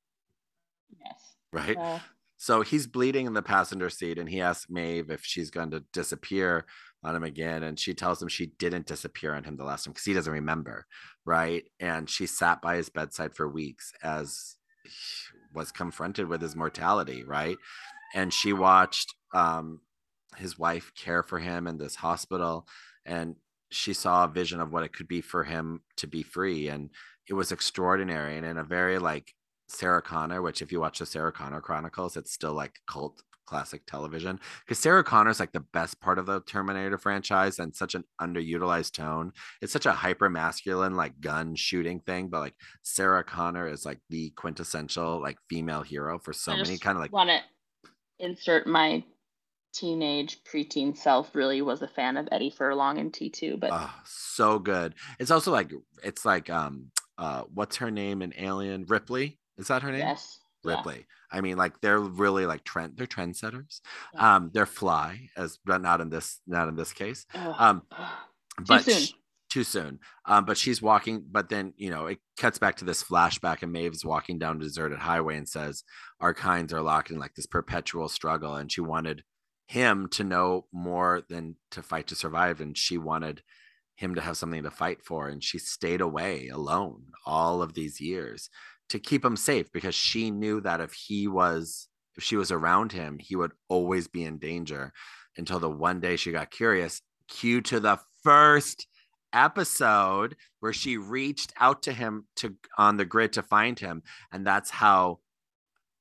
[1.00, 1.36] Yes.
[1.52, 1.78] right?
[1.78, 1.98] Uh,
[2.36, 5.80] So he's bleeding in the passenger seat, and he asks Maeve if she's going to
[5.92, 6.66] disappear
[7.04, 9.92] on him again, and she tells him she didn't disappear on him the last time
[9.92, 10.86] because he doesn't remember,
[11.24, 11.64] right?
[11.78, 14.90] And she sat by his bedside for weeks as he
[15.52, 17.58] was confronted with his mortality, right?
[18.14, 19.80] And she watched um,
[20.36, 22.66] his wife care for him in this hospital,
[23.04, 23.36] and
[23.70, 26.90] she saw a vision of what it could be for him to be free, and
[27.28, 29.34] it was extraordinary, and in a very like
[29.68, 33.84] Sarah Connor, which if you watch the Sarah Connor Chronicles, it's still like cult classic
[33.86, 34.38] television.
[34.64, 38.92] Because Sarah Connor's like the best part of the Terminator franchise and such an underutilized
[38.92, 39.32] tone.
[39.60, 44.00] It's such a hyper masculine, like gun shooting thing, but like Sarah Connor is like
[44.08, 47.40] the quintessential like female hero for so many kind of like want to
[48.22, 49.04] insert my
[49.74, 54.58] teenage preteen self really was a fan of Eddie Furlong in T2, but oh, so
[54.58, 54.94] good.
[55.18, 55.70] It's also like
[56.02, 58.86] it's like um uh what's her name in Alien?
[58.86, 59.38] Ripley?
[59.58, 60.00] Is that her name?
[60.00, 60.38] yes.
[60.64, 60.76] yeah.
[60.76, 61.06] Ripley.
[61.30, 62.94] I mean, like they're really like trend.
[62.96, 63.80] They're trendsetters.
[64.14, 64.36] Yeah.
[64.36, 67.24] Um, they're fly as, but not in this, not in this case.
[67.34, 67.54] Ugh.
[67.58, 68.08] Um, Ugh.
[68.66, 69.18] but soon.
[69.52, 69.98] Too soon.
[70.24, 71.24] Um, but she's walking.
[71.30, 74.60] But then you know it cuts back to this flashback, and Maeve's walking down a
[74.60, 75.84] deserted highway and says,
[76.20, 79.24] "Our kinds are locked in like this perpetual struggle." And she wanted
[79.66, 83.42] him to know more than to fight to survive, and she wanted
[83.94, 85.28] him to have something to fight for.
[85.28, 88.48] And she stayed away alone all of these years
[88.88, 92.92] to keep him safe because she knew that if he was if she was around
[92.92, 94.92] him he would always be in danger
[95.38, 98.86] until the one day she got curious cue to the first
[99.32, 104.02] episode where she reached out to him to on the grid to find him
[104.32, 105.18] and that's how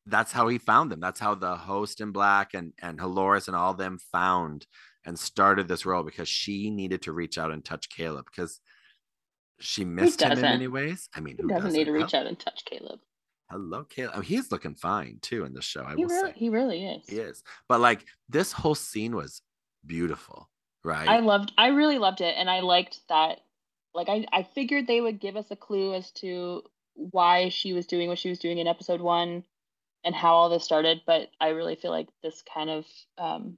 [0.06, 3.56] that's how he found them that's how the host in black and and Halores and
[3.56, 4.66] all them found
[5.06, 8.60] and started this role because she needed to reach out and touch Caleb because
[9.60, 11.10] she missed him in many ways.
[11.16, 13.00] I mean, He who doesn't need to reach out and touch Caleb.
[13.50, 14.14] Hello, Caleb.
[14.16, 15.84] Oh, he's looking fine too in the show.
[15.84, 17.04] I He will really, say he really is.
[17.08, 17.44] he is.
[17.68, 19.42] But like this whole scene was
[19.86, 20.50] beautiful,
[20.84, 21.08] right?
[21.08, 23.40] I loved I really loved it and I liked that
[23.94, 26.64] like I, I figured they would give us a clue as to
[26.96, 29.44] why she was doing what she was doing in episode one
[30.04, 32.86] and how all this started, but I really feel like this kind of
[33.18, 33.58] um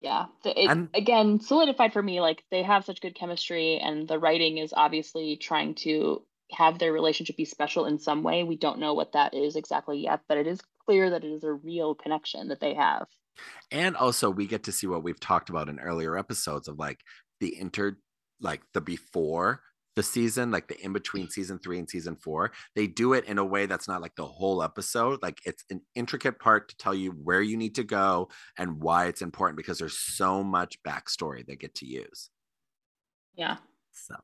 [0.00, 4.18] yeah, the, it again solidified for me like they have such good chemistry and the
[4.18, 6.22] writing is obviously trying to
[6.52, 8.42] have their relationship be special in some way.
[8.44, 11.44] We don't know what that is exactly yet, but it is clear that it is
[11.44, 13.06] a real connection that they have.
[13.70, 17.00] And also we get to see what we've talked about in earlier episodes of like
[17.40, 17.96] the inter
[18.40, 19.62] like the before
[19.96, 21.30] the season like the in between mm-hmm.
[21.30, 24.24] season three and season four they do it in a way that's not like the
[24.24, 28.28] whole episode like it's an intricate part to tell you where you need to go
[28.56, 32.30] and why it's important because there's so much backstory they get to use
[33.34, 33.56] Yeah.
[33.92, 34.14] so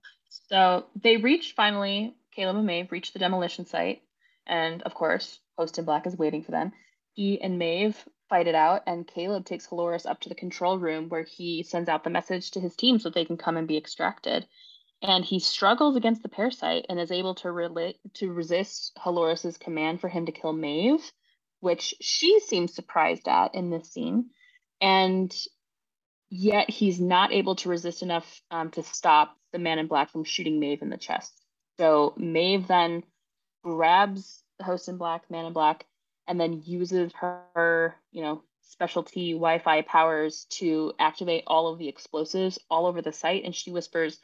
[0.48, 4.02] So they reach finally, Caleb and Maeve reach the demolition site.
[4.46, 6.72] And of course, Host in Black is waiting for them.
[7.14, 7.96] He and Maeve
[8.28, 11.88] fight it out, and Caleb takes Halores up to the control room where he sends
[11.88, 14.46] out the message to his team so they can come and be extracted.
[15.02, 20.00] And he struggles against the parasite and is able to relate to resist Halores' command
[20.00, 21.12] for him to kill Maeve,
[21.60, 24.30] which she seems surprised at in this scene.
[24.80, 25.34] And
[26.30, 30.24] yet he's not able to resist enough um, to stop the man in black from
[30.24, 31.32] shooting Maeve in the chest.
[31.78, 33.02] So Maeve then
[33.62, 35.86] grabs the host in black, man in black,
[36.26, 42.58] and then uses her, you know, specialty Wi-Fi powers to activate all of the explosives
[42.70, 43.44] all over the site.
[43.44, 44.18] And she whispers,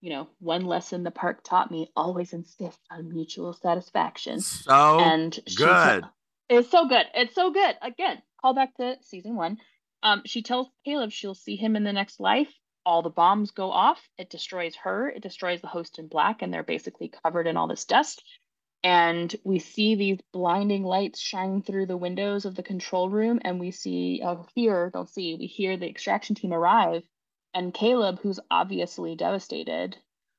[0.00, 4.40] you know, one lesson the park taught me: always insist on mutual satisfaction.
[4.40, 6.04] so and good
[6.48, 7.06] it's so good.
[7.14, 7.76] It's so good.
[7.82, 9.58] Again, call back to season one.
[10.02, 12.52] Um, she tells Caleb she'll see him in the next life.
[12.86, 14.00] All the bombs go off.
[14.16, 15.08] It destroys her.
[15.10, 18.22] It destroys the host in black, and they're basically covered in all this dust.
[18.84, 23.58] And we see these blinding lights shine through the windows of the control room, and
[23.58, 27.02] we see, oh hear, don't see, we hear the extraction team arrive.
[27.54, 29.96] And Caleb, who's obviously devastated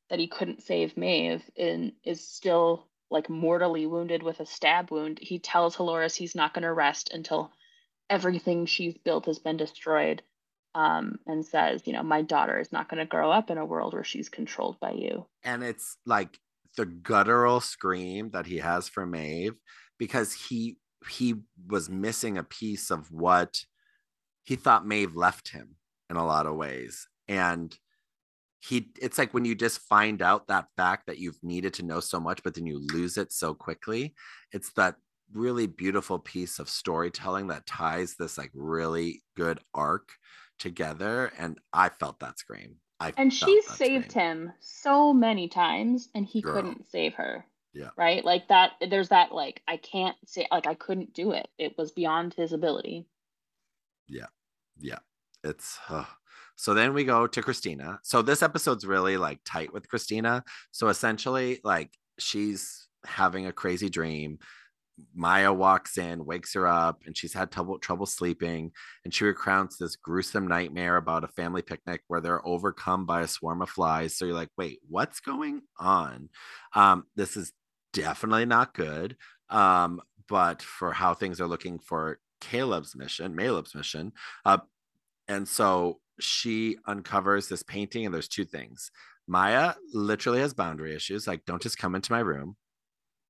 [0.09, 5.19] that he couldn't save Maeve, and is still like mortally wounded with a stab wound,
[5.21, 7.51] he tells Halores he's not going to rest until
[8.09, 10.21] everything she's built has been destroyed.
[10.75, 13.65] Um, and says, you know, my daughter is not going to grow up in a
[13.65, 15.25] world where she's controlled by you.
[15.43, 16.39] and it's like
[16.80, 19.55] the guttural scream that he has for Maeve
[19.97, 20.77] because he
[21.09, 21.36] he
[21.67, 23.65] was missing a piece of what
[24.45, 25.75] he thought Maeve left him
[26.09, 27.05] in a lot of ways.
[27.27, 27.77] And
[28.61, 31.99] he it's like when you just find out that fact that you've needed to know
[31.99, 34.13] so much but then you lose it so quickly
[34.51, 34.95] it's that
[35.34, 40.13] really beautiful piece of storytelling that ties this like really good arc
[40.59, 41.32] together.
[41.38, 44.26] And i felt that scream I and she saved scream.
[44.26, 46.54] him so many times and he Girl.
[46.54, 50.74] couldn't save her yeah right like that there's that like i can't say like i
[50.74, 53.06] couldn't do it it was beyond his ability
[54.08, 54.26] yeah
[54.80, 55.00] yeah
[55.43, 56.04] it's uh,
[56.60, 58.02] so then we go to Christina.
[58.04, 60.43] So this episode's really like tight with Christina.
[60.72, 64.39] So essentially, like she's having a crazy dream.
[65.14, 68.72] Maya walks in, wakes her up, and she's had trouble trouble sleeping.
[69.04, 73.28] And she recounts this gruesome nightmare about a family picnic where they're overcome by a
[73.28, 74.16] swarm of flies.
[74.16, 76.30] So you're like, wait, what's going on?
[76.74, 77.52] Um, this is
[77.93, 79.18] definitely not good.
[79.50, 84.14] Um, but for how things are looking for Caleb's mission, Maleb's mission,
[84.45, 84.60] uh,
[85.28, 88.91] and so she uncovers this painting, and there's two things.
[89.28, 91.28] Maya literally has boundary issues.
[91.28, 92.58] Like, don't just come into my room,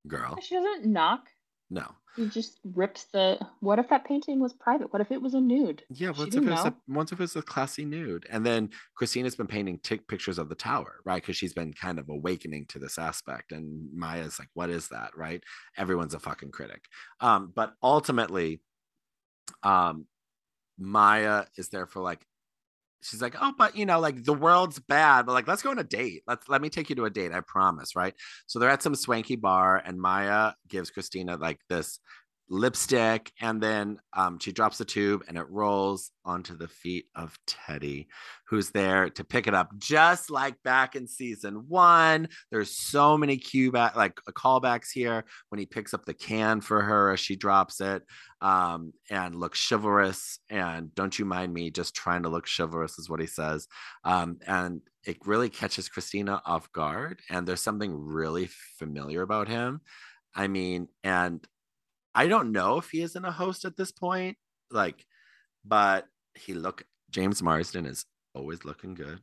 [0.08, 0.38] girl.
[0.42, 1.30] She doesn't knock.
[1.70, 1.86] No.
[2.16, 3.40] She just rips the.
[3.60, 4.92] What if that painting was private?
[4.92, 5.84] What if it was a nude?
[5.90, 8.26] Yeah, what if it was a, once if it was a classy nude?
[8.30, 11.22] And then Christina's been painting t- pictures of the tower, right?
[11.22, 13.52] Because she's been kind of awakening to this aspect.
[13.52, 15.44] And Maya's like, what is that, right?
[15.78, 16.86] Everyone's a fucking critic.
[17.22, 18.62] Um, but ultimately,
[19.64, 20.08] um,
[20.80, 22.26] Maya is there for like
[23.02, 25.80] she's like, oh, but you know, like the world's bad, but like let's go on
[25.80, 26.24] a date.
[26.28, 27.32] Let's let me take you to a date.
[27.32, 28.14] I promise, right?
[28.48, 32.00] So they're at some swanky bar, and Maya gives Christina like this
[32.50, 37.38] lipstick and then um, she drops the tube and it rolls onto the feet of
[37.46, 38.08] teddy
[38.48, 42.28] who's there to pick it up just like back in season one.
[42.52, 46.62] There's so many cue back like uh, callbacks here when he picks up the can
[46.62, 48.02] for her as she drops it
[48.42, 50.40] um, and looks chivalrous.
[50.50, 53.68] And don't you mind me just trying to look chivalrous is what he says.
[54.04, 59.82] Um, and it really catches christina off guard and there's something really familiar about him.
[60.36, 61.46] I mean, and
[62.16, 64.38] I don't know if he isn't a host at this point,
[64.72, 65.06] like,
[65.66, 66.06] but
[66.36, 69.20] he look James Marsden is always looking good.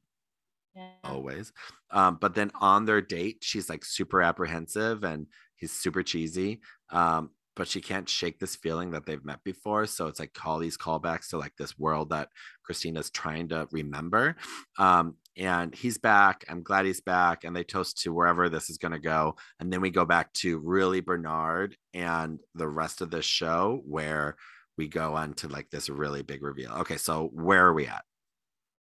[0.75, 0.91] Yeah.
[1.05, 1.53] Always.
[1.91, 5.27] Um, but then on their date, she's like super apprehensive and
[5.57, 6.61] he's super cheesy.
[6.91, 9.87] Um, but she can't shake this feeling that they've met before.
[9.87, 12.29] So it's like all these callbacks to like this world that
[12.63, 14.37] Christina's trying to remember.
[14.79, 16.45] Um, and he's back.
[16.49, 17.45] I'm glad he's back.
[17.45, 19.37] And they toast to wherever this is going to go.
[19.61, 24.37] And then we go back to really Bernard and the rest of the show where
[24.79, 26.73] we go on to like this really big reveal.
[26.73, 28.05] Okay, so where are we at?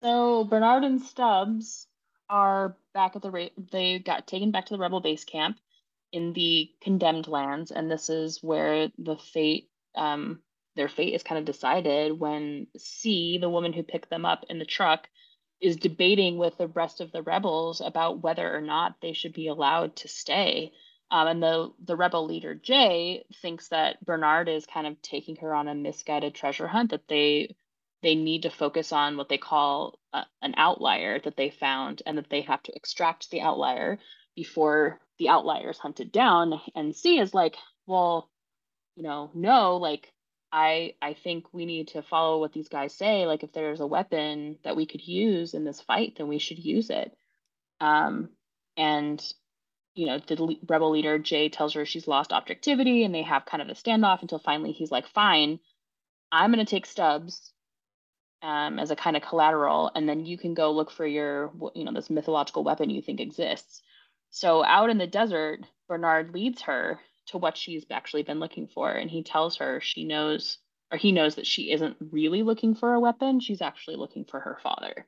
[0.03, 1.87] So Bernard and Stubbs
[2.29, 3.51] are back at the.
[3.71, 5.59] They got taken back to the rebel base camp
[6.13, 10.41] in the condemned lands, and this is where the fate, um,
[10.77, 14.59] their fate is kind of decided when C, the woman who picked them up in
[14.59, 15.09] the truck,
[15.63, 19.49] is debating with the rest of the rebels about whether or not they should be
[19.49, 20.73] allowed to stay.
[21.11, 25.55] Um, and the the rebel leader Jay thinks that Bernard is kind of taking her
[25.55, 26.91] on a misguided treasure hunt.
[26.91, 27.55] That they
[28.03, 32.19] they need to focus on what they call a, an outlier that they found, and
[32.19, 33.99] that they have to extract the outlier
[34.35, 37.57] before the outliers hunted down and C is like
[37.87, 38.29] well
[38.97, 40.13] you know no like
[40.53, 43.87] i i think we need to follow what these guys say like if there's a
[43.87, 47.17] weapon that we could use in this fight then we should use it.
[47.81, 48.31] Um
[48.77, 49.23] and
[49.95, 53.63] you know the rebel leader jay tells her she's lost objectivity and they have kind
[53.63, 55.61] of a standoff until finally he's like fine
[56.31, 57.53] i'm going to take stubbs
[58.43, 61.85] um, as a kind of collateral and then you can go look for your you
[61.85, 63.83] know this mythological weapon you think exists.
[64.31, 68.91] So out in the desert, Bernard leads her to what she's actually been looking for.
[68.91, 70.59] And he tells her she knows,
[70.91, 73.41] or he knows that she isn't really looking for a weapon.
[73.41, 75.07] She's actually looking for her father.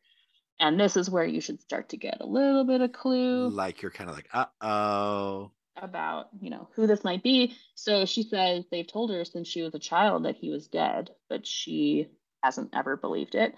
[0.61, 3.49] And this is where you should start to get a little bit of clue.
[3.49, 5.51] Like you're kind of like, uh oh.
[5.77, 7.57] About, you know, who this might be.
[7.75, 11.11] So she says they've told her since she was a child that he was dead,
[11.29, 12.09] but she
[12.45, 13.55] hasn't ever believed it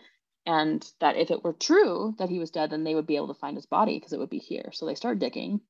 [0.46, 3.28] and that if it were true that he was dead, then they would be able
[3.28, 4.70] to find his body because it would be here.
[4.72, 5.60] So they start digging,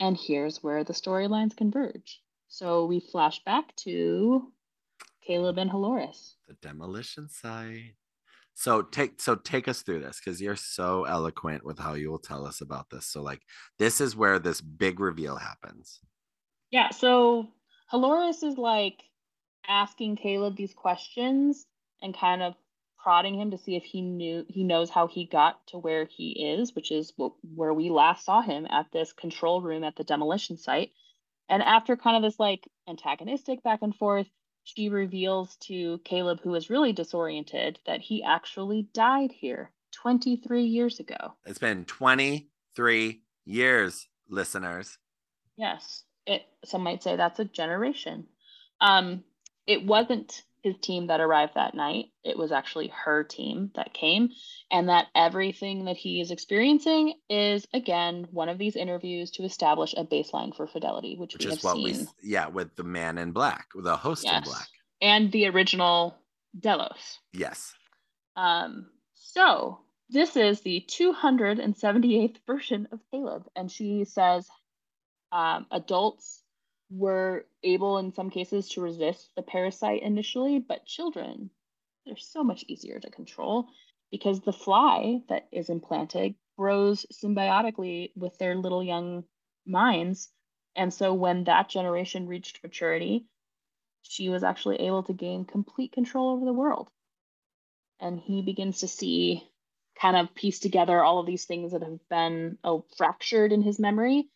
[0.00, 2.20] and here's where the storylines converge.
[2.48, 4.52] So we flash back to
[5.26, 6.34] Caleb and Halores.
[6.46, 7.94] The demolition site.
[8.54, 12.18] So take so take us through this because you're so eloquent with how you will
[12.18, 13.06] tell us about this.
[13.06, 13.42] So like
[13.78, 16.00] this is where this big reveal happens.
[16.70, 16.90] Yeah.
[16.90, 17.48] So
[17.92, 19.02] Halores is like
[19.68, 21.66] asking Caleb these questions
[22.02, 22.54] and kind of
[22.98, 26.56] prodding him to see if he knew he knows how he got to where he
[26.58, 30.56] is, which is where we last saw him at this control room at the demolition
[30.56, 30.90] site.
[31.48, 34.26] And after kind of this like antagonistic back and forth,
[34.64, 41.00] she reveals to Caleb, who is really disoriented, that he actually died here 23 years
[41.00, 41.34] ago.
[41.46, 44.98] It's been 23 years, listeners.
[45.56, 46.04] Yes.
[46.26, 48.26] It some might say that's a generation.
[48.80, 49.24] Um
[49.66, 52.06] it wasn't his team that arrived that night.
[52.24, 54.30] It was actually her team that came,
[54.70, 59.94] and that everything that he is experiencing is again one of these interviews to establish
[59.96, 61.84] a baseline for fidelity, which, which is what seen.
[62.22, 64.38] we yeah with the man in black, the host yes.
[64.38, 64.68] in black,
[65.00, 66.16] and the original
[66.58, 67.18] Delos.
[67.32, 67.74] Yes.
[68.36, 68.86] Um.
[69.14, 69.80] So
[70.10, 74.48] this is the 278th version of Caleb, and she says
[75.32, 76.42] um, adults
[76.90, 81.50] were able in some cases to resist the parasite initially, but children,
[82.06, 83.68] they're so much easier to control
[84.10, 89.24] because the fly that is implanted grows symbiotically with their little young
[89.66, 90.28] minds.
[90.74, 93.26] And so when that generation reached maturity,
[94.02, 96.88] she was actually able to gain complete control over the world.
[98.00, 99.46] And he begins to see,
[100.00, 103.78] kind of piece together all of these things that have been oh, fractured in his
[103.78, 104.28] memory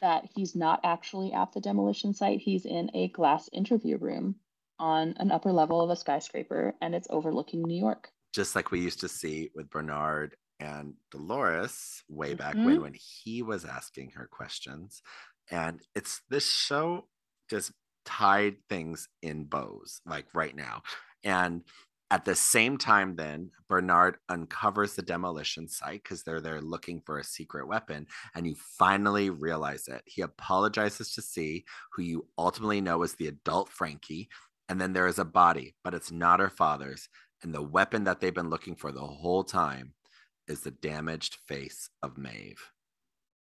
[0.00, 2.40] that he's not actually at the demolition site.
[2.40, 4.36] He's in a glass interview room
[4.78, 8.10] on an upper level of a skyscraper and it's overlooking New York.
[8.34, 12.66] Just like we used to see with Bernard and Dolores way back mm-hmm.
[12.66, 15.02] when when he was asking her questions.
[15.50, 17.06] And it's this show
[17.48, 17.72] just
[18.04, 20.82] tied things in bows like right now.
[21.24, 21.62] And
[22.10, 27.18] at the same time, then Bernard uncovers the demolition site because they're there looking for
[27.18, 30.02] a secret weapon, and you finally realize it.
[30.06, 34.28] He apologizes to C, who you ultimately know is the adult Frankie,
[34.68, 37.08] and then there is a body, but it's not her father's.
[37.42, 39.94] And the weapon that they've been looking for the whole time
[40.46, 42.70] is the damaged face of Maeve.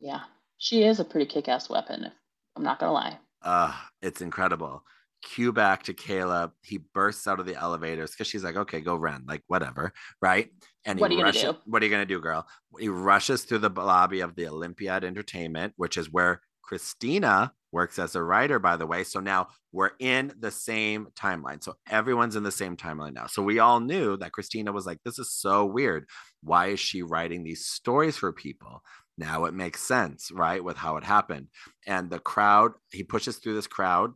[0.00, 0.20] Yeah,
[0.56, 2.10] she is a pretty kick ass weapon.
[2.56, 3.18] I'm not going to lie.
[3.42, 4.82] Uh, it's incredible
[5.24, 6.52] cue back to Caleb.
[6.62, 10.50] He bursts out of the elevators because she's like, okay, go run, like whatever, right?
[10.84, 11.60] And what are you rushes, gonna do?
[11.66, 12.46] What are you gonna do, girl?
[12.78, 18.14] He rushes through the lobby of the Olympiad Entertainment, which is where Christina works as
[18.14, 19.02] a writer, by the way.
[19.02, 21.62] So now we're in the same timeline.
[21.62, 23.26] So everyone's in the same timeline now.
[23.26, 26.06] So we all knew that Christina was like, this is so weird.
[26.42, 28.82] Why is she writing these stories for people?
[29.18, 30.62] Now it makes sense, right?
[30.62, 31.48] With how it happened.
[31.86, 34.12] And the crowd, he pushes through this crowd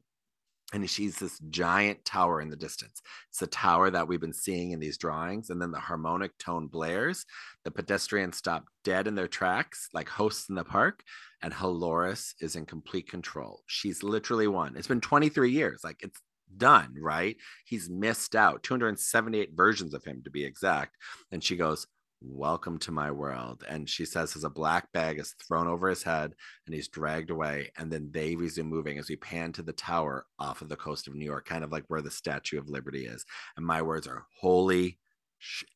[0.72, 3.00] and he sees this giant tower in the distance.
[3.30, 5.48] It's the tower that we've been seeing in these drawings.
[5.48, 7.24] And then the harmonic tone blares.
[7.64, 11.02] The pedestrians stop dead in their tracks, like hosts in the park.
[11.42, 13.62] And Halores is in complete control.
[13.66, 14.76] She's literally won.
[14.76, 15.80] It's been 23 years.
[15.82, 16.20] Like it's
[16.54, 17.36] done, right?
[17.64, 20.96] He's missed out 278 versions of him to be exact.
[21.32, 21.86] And she goes,
[22.20, 26.02] welcome to my world and she says as a black bag is thrown over his
[26.02, 26.34] head
[26.66, 30.26] and he's dragged away and then they resume moving as we pan to the tower
[30.40, 33.06] off of the coast of new york kind of like where the statue of liberty
[33.06, 33.24] is
[33.56, 34.98] and my words are holy
[35.38, 35.68] shit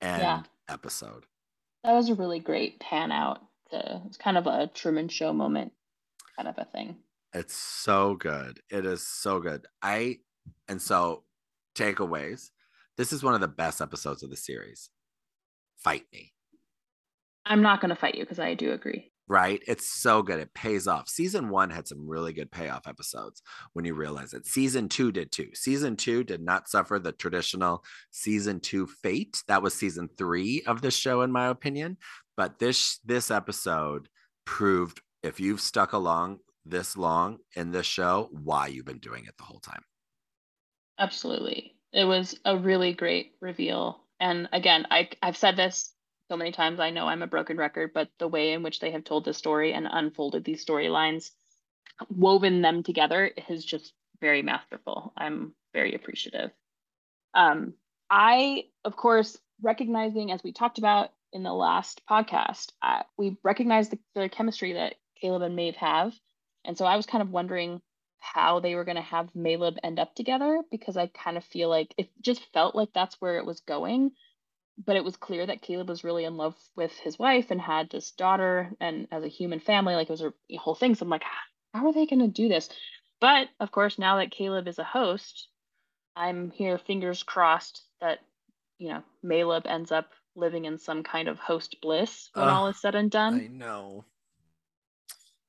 [0.00, 0.42] end yeah.
[0.68, 1.24] episode.
[1.84, 5.72] That was a really great pan out to, it's kind of a truman show moment
[6.36, 6.96] kind of a thing.
[7.32, 8.60] It's so good.
[8.70, 9.66] It is so good.
[9.82, 10.18] I
[10.68, 11.24] and so
[11.74, 12.50] takeaways.
[12.96, 14.90] This is one of the best episodes of the series
[15.82, 16.32] fight me.
[17.44, 19.12] I'm not going to fight you because I do agree.
[19.28, 19.60] Right?
[19.66, 20.38] It's so good.
[20.38, 21.08] It pays off.
[21.08, 24.46] Season one had some really good payoff episodes when you realize it.
[24.46, 25.50] Season two did too.
[25.52, 29.42] Season two did not suffer the traditional season two fate.
[29.48, 31.96] That was season three of the show, in my opinion.
[32.36, 34.08] But this this episode
[34.44, 39.36] proved if you've stuck along this long in this show, why you've been doing it
[39.38, 39.82] the whole time.
[40.98, 41.74] Absolutely.
[41.92, 45.92] It was a really great reveal and again, I I've said this
[46.30, 46.80] so many times.
[46.80, 49.34] I know I'm a broken record, but the way in which they have told the
[49.34, 51.30] story and unfolded these storylines,
[52.08, 55.12] woven them together, is just very masterful.
[55.16, 56.50] I'm very appreciative.
[57.34, 57.74] Um,
[58.10, 63.90] I, of course, recognizing as we talked about in the last podcast, uh, we recognize
[63.90, 66.14] the, the chemistry that Caleb and Maeve have,
[66.64, 67.80] and so I was kind of wondering
[68.34, 71.68] how they were going to have Maelib end up together because I kind of feel
[71.68, 74.12] like it just felt like that's where it was going.
[74.84, 77.88] But it was clear that Caleb was really in love with his wife and had
[77.88, 80.94] this daughter, and as a human family, like it was a whole thing.
[80.94, 81.22] So I'm like,
[81.72, 82.68] how are they going to do this?
[83.18, 85.48] But of course, now that Caleb is a host,
[86.14, 88.18] I'm here, fingers crossed that
[88.78, 92.68] you know Maelib ends up living in some kind of host bliss when uh, all
[92.68, 93.40] is said and done.
[93.40, 94.04] I know.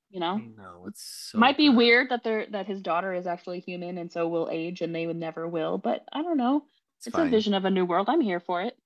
[0.09, 3.59] You know, no, it's so might be weird that they're that his daughter is actually
[3.59, 6.63] human and so will age and they would never will, but I don't know.
[6.97, 8.07] It's, it's a vision of a new world.
[8.09, 8.77] I'm here for it.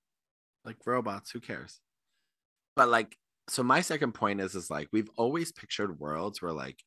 [0.66, 1.80] Like robots, who cares?
[2.76, 3.18] But like,
[3.48, 6.84] so my second point is is like we've always pictured worlds where like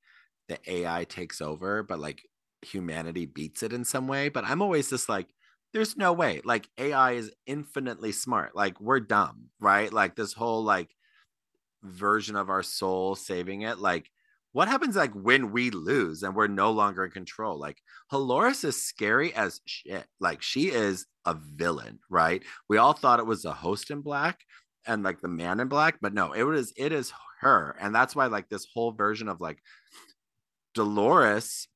[0.48, 2.22] the AI takes over, but like
[2.62, 4.28] humanity beats it in some way.
[4.28, 5.28] But I'm always just like,
[5.72, 6.40] there's no way.
[6.44, 8.54] Like AI is infinitely smart.
[8.56, 9.92] Like we're dumb, right?
[9.92, 10.94] Like this whole like
[11.82, 13.78] version of our soul saving it.
[13.78, 14.10] Like
[14.54, 17.58] what happens like when we lose and we're no longer in control?
[17.58, 17.82] Like
[18.12, 20.06] Halores is scary as shit.
[20.20, 22.40] Like she is a villain, right?
[22.68, 24.38] We all thought it was the host in black
[24.86, 27.76] and like the man in black, but no, it was it is her.
[27.80, 29.58] And that's why like this whole version of like
[30.72, 31.66] Dolores,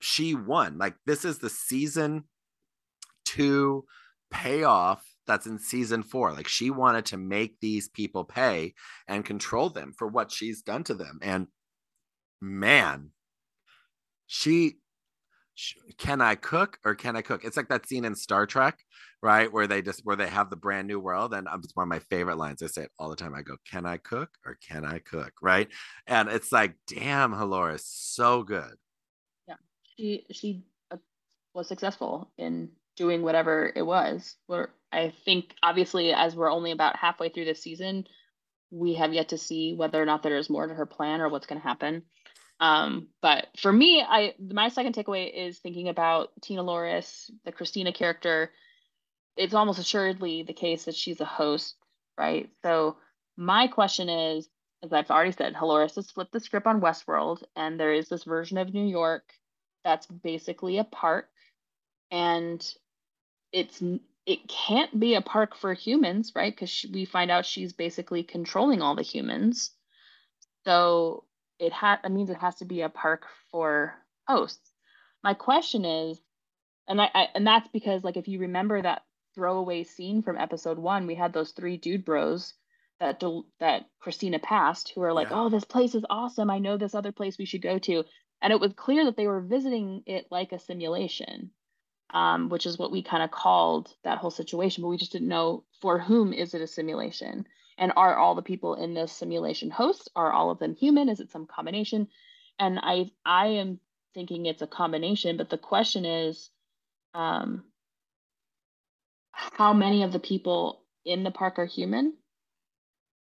[0.00, 0.78] she won.
[0.78, 2.24] Like this is the season
[3.26, 3.84] two
[4.30, 6.32] payoff that's in season four.
[6.32, 8.72] Like she wanted to make these people pay
[9.06, 11.18] and control them for what she's done to them.
[11.20, 11.48] And
[12.44, 13.10] man,
[14.26, 14.74] she,
[15.54, 17.44] she can I cook or can I cook?
[17.44, 18.78] It's like that scene in Star Trek,
[19.22, 19.52] right?
[19.52, 22.00] Where they just where they have the brand new world, and it's one of my
[22.00, 22.62] favorite lines.
[22.62, 23.34] I say it all the time.
[23.34, 25.68] I go, "Can I cook or can I cook?" Right?
[26.06, 28.74] And it's like, damn, Halores, so good.
[29.48, 29.56] Yeah,
[29.96, 30.96] she she uh,
[31.54, 34.36] was successful in doing whatever it was.
[34.46, 38.06] Where I think, obviously, as we're only about halfway through this season,
[38.70, 41.28] we have yet to see whether or not there is more to her plan or
[41.28, 42.02] what's going to happen.
[42.60, 47.92] Um, but for me, I my second takeaway is thinking about Tina Loris, the Christina
[47.92, 48.52] character.
[49.36, 51.74] It's almost assuredly the case that she's a host,
[52.16, 52.48] right?
[52.62, 52.96] So
[53.36, 54.48] my question is,
[54.84, 58.24] as I've already said, Halores has flipped the script on Westworld, and there is this
[58.24, 59.24] version of New York
[59.82, 61.28] that's basically a park,
[62.10, 62.64] and
[63.52, 63.82] it's
[64.26, 66.54] it can't be a park for humans, right?
[66.54, 69.72] Because we find out she's basically controlling all the humans.
[70.64, 71.24] So
[71.58, 73.94] it ha- it means it has to be a park for
[74.26, 74.70] hosts.
[75.22, 76.20] My question is,
[76.88, 79.02] and I, I and that's because like if you remember that
[79.34, 82.54] throwaway scene from episode one, we had those three dude bros
[83.00, 85.40] that del- that Christina passed who are like, yeah.
[85.40, 86.50] oh, this place is awesome.
[86.50, 88.04] I know this other place we should go to,
[88.42, 91.50] and it was clear that they were visiting it like a simulation.
[92.12, 95.26] Um, which is what we kind of called that whole situation, but we just didn't
[95.26, 97.44] know for whom is it a simulation
[97.78, 100.08] and are all the people in this simulation hosts?
[100.14, 101.08] Are all of them human?
[101.08, 102.08] Is it some combination?
[102.58, 103.80] And i i am
[104.14, 106.50] thinking it's a combination but the question is
[107.14, 107.64] um
[109.32, 112.14] how many of the people in the park are human?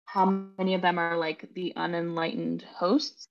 [0.05, 0.25] How
[0.57, 3.27] many of them are like the unenlightened hosts?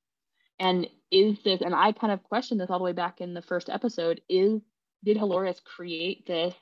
[0.59, 3.43] And is this and i kind of questioned this all the way back in the
[3.43, 4.61] first episode is
[5.05, 6.55] did Halores create this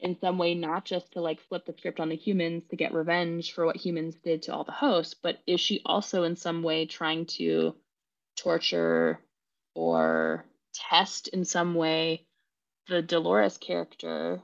[0.00, 2.94] in some way not just to like flip the script on the humans to get
[2.94, 6.62] revenge for what humans did to all the hosts but is she also in some
[6.62, 7.74] way trying to
[8.36, 9.18] torture
[9.74, 10.44] or
[10.74, 12.26] test in some way
[12.88, 14.40] the Dolores character?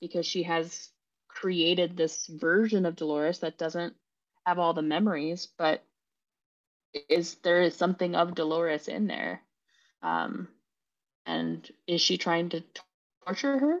[0.00, 0.90] Because she has
[1.28, 3.94] created this version of Dolores that doesn't
[4.46, 5.82] have all the memories but
[7.08, 9.42] is there is something of Dolores in there.
[10.02, 10.48] Um
[11.26, 12.62] and is she trying to
[13.24, 13.80] torture her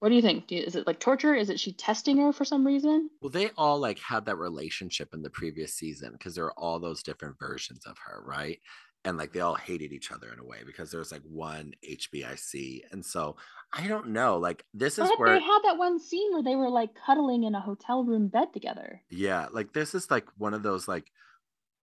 [0.00, 0.46] what do you think?
[0.46, 1.34] Do you, is it like torture?
[1.34, 3.10] Is it she testing her for some reason?
[3.20, 6.78] Well, they all like had that relationship in the previous season because there are all
[6.78, 8.58] those different versions of her, right?
[9.04, 12.82] And like they all hated each other in a way because there's like one HBIC.
[12.92, 13.36] And so
[13.72, 14.38] I don't know.
[14.38, 17.44] Like this is but where they had that one scene where they were like cuddling
[17.44, 19.02] in a hotel room bed together.
[19.10, 21.10] Yeah, like this is like one of those like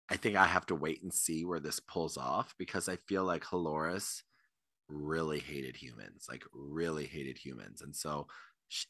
[0.09, 3.23] I think I have to wait and see where this pulls off because I feel
[3.23, 4.21] like Halores
[4.87, 7.81] really hated humans, like really hated humans.
[7.81, 8.27] And so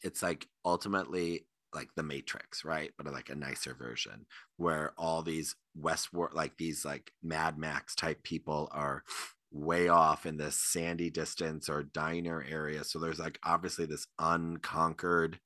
[0.02, 2.92] it's like ultimately like the Matrix, right?
[2.98, 4.26] But like a nicer version
[4.58, 9.04] where all these Westworld, like these like Mad Max type people are
[9.52, 12.84] way off in this sandy distance or diner area.
[12.84, 15.40] So there's like obviously this unconquered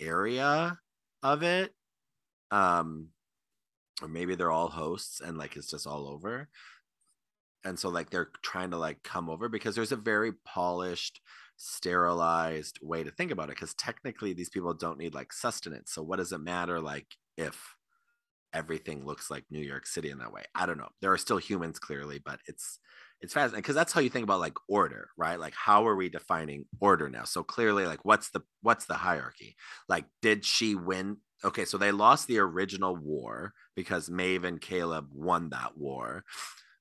[0.00, 0.78] area
[1.22, 1.74] of it.
[2.50, 3.08] Um,
[4.02, 6.48] or maybe they're all hosts and like it's just all over
[7.64, 11.20] and so like they're trying to like come over because there's a very polished
[11.56, 16.02] sterilized way to think about it because technically these people don't need like sustenance so
[16.02, 17.06] what does it matter like
[17.36, 17.76] if
[18.52, 20.42] everything looks like new york city in that way?
[20.54, 20.88] I don't know.
[21.00, 22.78] There are still humans clearly but it's
[23.20, 25.38] it's fascinating because that's how you think about like order right?
[25.38, 27.24] Like how are we defining order now?
[27.24, 29.56] So clearly like what's the what's the hierarchy?
[29.88, 31.18] Like did she win?
[31.44, 36.24] Okay so they lost the original war because maeve and caleb won that war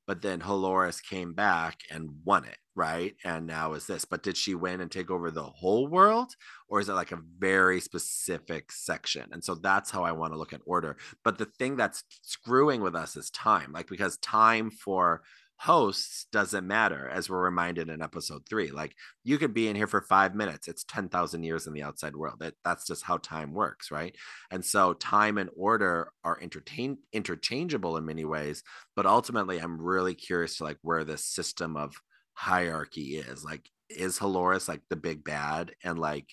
[0.10, 3.14] but then Halores came back and won it, right?
[3.23, 4.06] And now is this.
[4.06, 6.31] But did she win and take over the whole world?
[6.68, 9.30] Or is it like a very specific section?
[9.31, 10.98] And so that's how I want to look at order.
[11.23, 15.22] But the thing that's screwing with us is time, like because time for
[15.61, 18.95] hosts doesn't matter as we're reminded in episode three like
[19.26, 22.38] you could be in here for five minutes it's 10,000 years in the outside world
[22.40, 24.15] that, that's just how time works right?
[24.52, 28.64] And so time and order are entertain interchangeable in many ways
[28.95, 31.94] but ultimately i'm really curious to like where this system of
[32.34, 36.27] hierarchy is like is Halores like the big bad and like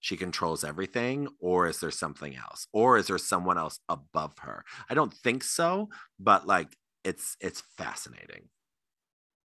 [0.00, 4.64] she controls everything or is there something else or is there someone else above her?
[4.90, 5.88] I don't think so
[6.18, 8.48] but like it's it's fascinating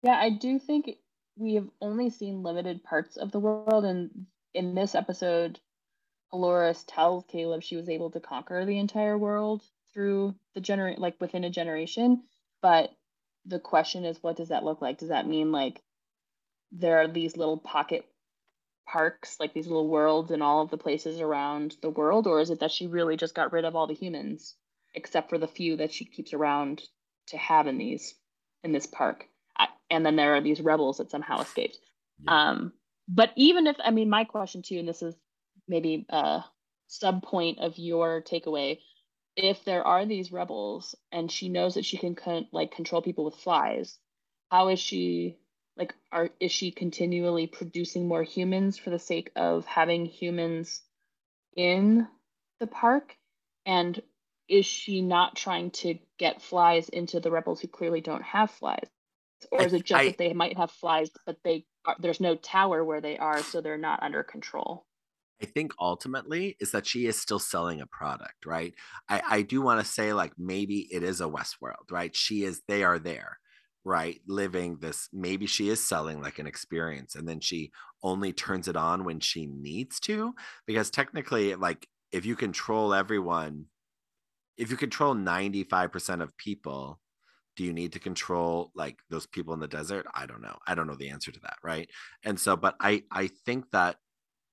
[0.05, 0.89] yeah i do think
[1.37, 5.59] we have only seen limited parts of the world and in this episode
[6.33, 9.63] Halores tells Caleb she was able to conquer the entire world
[9.93, 12.23] through the generate like within a generation
[12.61, 12.91] but
[13.45, 15.81] the question is what does that look like does that mean like
[16.71, 18.05] there are these little pocket
[18.85, 22.49] parks, like these little worlds in all of the places around the world, or is
[22.49, 24.55] it that she really just got rid of all the humans,
[24.93, 26.83] except for the few that she keeps around
[27.27, 28.15] to have in these
[28.63, 29.27] in this park?
[29.95, 31.79] And then there are these rebels that somehow escaped.
[32.23, 32.49] Yeah.
[32.49, 32.73] Um,
[33.07, 35.15] but even if I mean, my question too, and this is
[35.67, 36.43] maybe a
[36.87, 38.79] sub point of your takeaway,
[39.35, 43.25] if there are these rebels and she knows that she can con- like control people
[43.25, 43.97] with flies,
[44.51, 45.37] how is she
[45.77, 50.81] like are is she continually producing more humans for the sake of having humans
[51.55, 52.07] in
[52.59, 53.15] the park
[53.65, 54.01] and
[54.47, 58.87] is she not trying to get flies into the rebels who clearly don't have flies
[59.51, 62.35] or is it just I, that they might have flies but they are, there's no
[62.35, 64.85] tower where they are so they're not under control
[65.41, 68.73] I think ultimately is that she is still selling a product, right?
[69.09, 72.15] I, I do want to say like maybe it is a Westworld, right?
[72.15, 73.37] She is, they are there
[73.85, 77.71] right living this maybe she is selling like an experience and then she
[78.03, 80.33] only turns it on when she needs to
[80.65, 83.65] because technically like if you control everyone
[84.57, 86.99] if you control 95% of people
[87.55, 90.05] do you need to control like those people in the desert?
[90.13, 90.57] I don't know.
[90.67, 91.89] I don't know the answer to that right?
[92.23, 93.97] And so but i i think that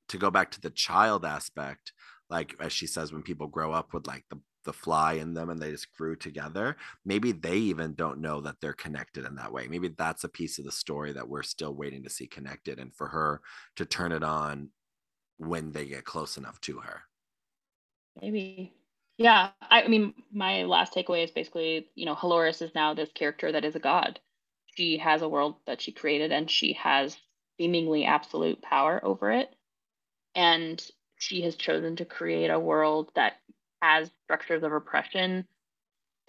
[0.09, 1.93] to go back to the child aspect
[2.31, 5.51] like as she says when people grow up with like the the fly in them
[5.51, 9.53] and they just grew together maybe they even don't know that they're connected in that
[9.53, 9.67] way.
[9.69, 12.95] Maybe that's a piece of the story that we're still waiting to see connected and
[12.95, 13.41] for her
[13.77, 14.71] to turn it on
[15.39, 17.03] when they get close enough to her.
[18.21, 18.73] Maybe
[19.23, 23.53] yeah i mean my last takeaway is basically you know halores is now this character
[23.53, 24.21] that is a god
[24.77, 27.17] she has a world that she created and she has
[27.59, 29.55] seemingly absolute power over it
[30.35, 33.35] and she has chosen to create a world that
[33.81, 35.47] has structures of oppression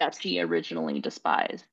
[0.00, 1.64] that she originally despised.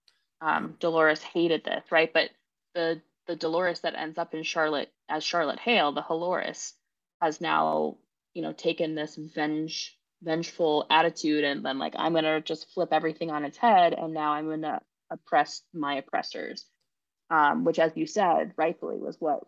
[0.42, 2.12] Um, Dolores hated this, right?
[2.12, 2.30] But
[2.74, 6.74] the the Dolores that ends up in Charlotte as Charlotte Hale, the Halores,
[7.22, 7.98] has now
[8.34, 13.32] you know taken this venge vengeful attitude and then like I'm gonna just flip everything
[13.32, 16.66] on its head and now I'm gonna oppress my oppressors,
[17.30, 19.40] um, which as you said rightfully was what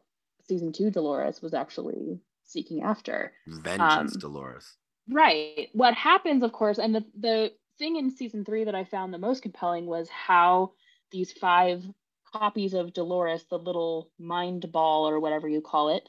[0.47, 3.33] season two Dolores was actually seeking after.
[3.47, 4.77] Vengeance, um, Dolores.
[5.09, 5.69] Right.
[5.73, 9.17] What happens, of course, and the the thing in season three that I found the
[9.17, 10.73] most compelling was how
[11.11, 11.83] these five
[12.31, 16.07] copies of Dolores, the little mind ball or whatever you call it,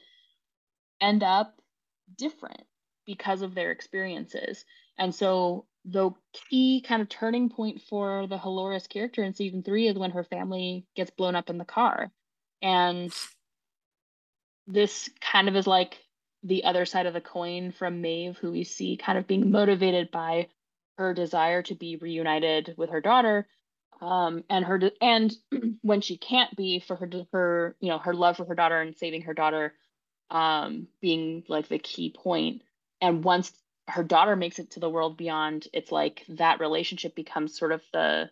[0.99, 1.59] end up
[2.17, 2.63] different
[3.05, 4.65] because of their experiences.
[4.97, 9.87] And so the key kind of turning point for the Halores character in season three
[9.87, 12.11] is when her family gets blown up in the car.
[12.61, 13.13] And
[14.67, 15.99] this kind of is like
[16.43, 20.11] the other side of the coin from Maeve, who we see kind of being motivated
[20.11, 20.47] by
[20.97, 23.47] her desire to be reunited with her daughter,
[24.01, 25.35] um, and her de- and
[25.81, 28.95] when she can't be for her her you know her love for her daughter and
[28.95, 29.73] saving her daughter,
[30.29, 32.61] um, being like the key point.
[33.05, 33.51] And once
[33.87, 37.83] her daughter makes it to the world beyond, it's like that relationship becomes sort of
[37.93, 38.29] the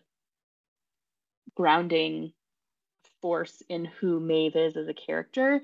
[1.54, 2.32] grounding
[3.22, 5.62] force in who Maeve is as a character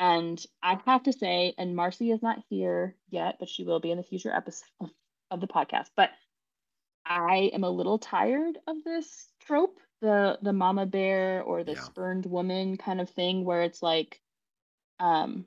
[0.00, 3.90] and I have to say, and Marcy is not here yet, but she will be
[3.90, 4.66] in the future episode
[5.30, 5.90] of the podcast.
[5.94, 6.10] But
[7.04, 11.82] I am a little tired of this trope, the the mama bear or the yeah.
[11.82, 14.22] spurned woman kind of thing, where it's like,
[14.98, 15.44] um,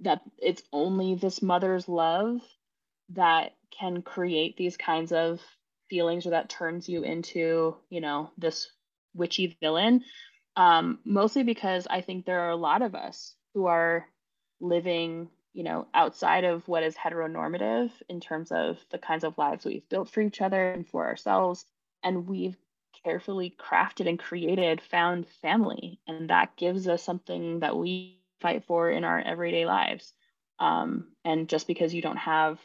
[0.00, 2.40] that it's only this mother's love
[3.10, 5.40] that can create these kinds of
[5.88, 8.70] feelings or that turns you into, you know, this
[9.14, 10.04] witchy villain
[10.56, 14.06] um, mostly because I think there are a lot of us who are
[14.60, 19.64] living, you know, outside of what is heteronormative in terms of the kinds of lives
[19.64, 21.64] we've built for each other and for ourselves.
[22.02, 22.56] And we've
[23.04, 26.00] carefully crafted and created found family.
[26.06, 30.12] And that gives us something that we fight for in our everyday lives.
[30.58, 32.58] Um, and just because you don't have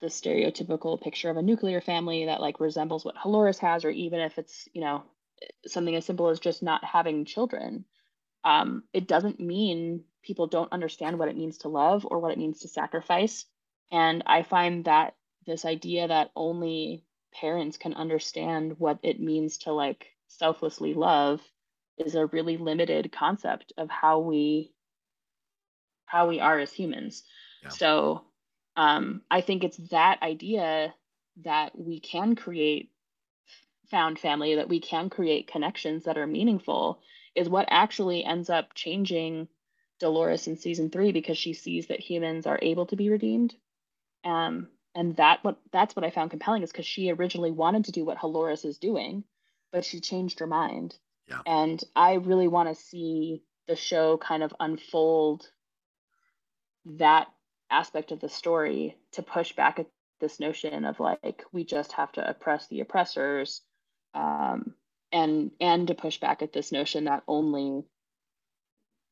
[0.00, 4.20] the stereotypical picture of a nuclear family that like resembles what Halores has, or even
[4.20, 5.04] if it's, you know,
[5.66, 7.84] something as simple as just not having children,
[8.44, 12.38] um, it doesn't mean people don't understand what it means to love or what it
[12.38, 13.44] means to sacrifice.
[13.90, 15.14] And I find that
[15.46, 21.40] this idea that only parents can understand what it means to like selflessly love
[21.98, 24.72] is a really limited concept of how we
[26.06, 27.22] how we are as humans.
[27.62, 27.68] Yeah.
[27.70, 28.24] So
[28.76, 30.94] um, I think it's that idea
[31.44, 32.90] that we can create
[33.90, 37.00] found family, that we can create connections that are meaningful,
[37.34, 39.48] is what actually ends up changing
[40.00, 43.54] Dolores in season three because she sees that humans are able to be redeemed.
[44.24, 47.92] Um, and that what that's what I found compelling is because she originally wanted to
[47.92, 49.24] do what Halores is doing,
[49.72, 50.96] but she changed her mind.
[51.28, 51.40] Yeah.
[51.46, 55.50] And I really want to see the show kind of unfold
[56.86, 57.28] that
[57.70, 59.86] aspect of the story to push back at
[60.20, 63.60] this notion of like we just have to oppress the oppressors
[64.14, 64.74] um,
[65.12, 67.84] and and to push back at this notion that only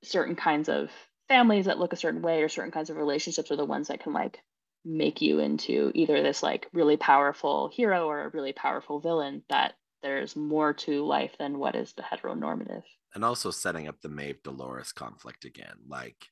[0.03, 0.91] certain kinds of
[1.29, 4.01] families that look a certain way or certain kinds of relationships are the ones that
[4.01, 4.41] can like
[4.85, 9.75] make you into either this like really powerful hero or a really powerful villain that
[10.03, 12.83] there's more to life than what is the heteronormative.
[13.15, 16.29] And also setting up the maeve dolores conflict again like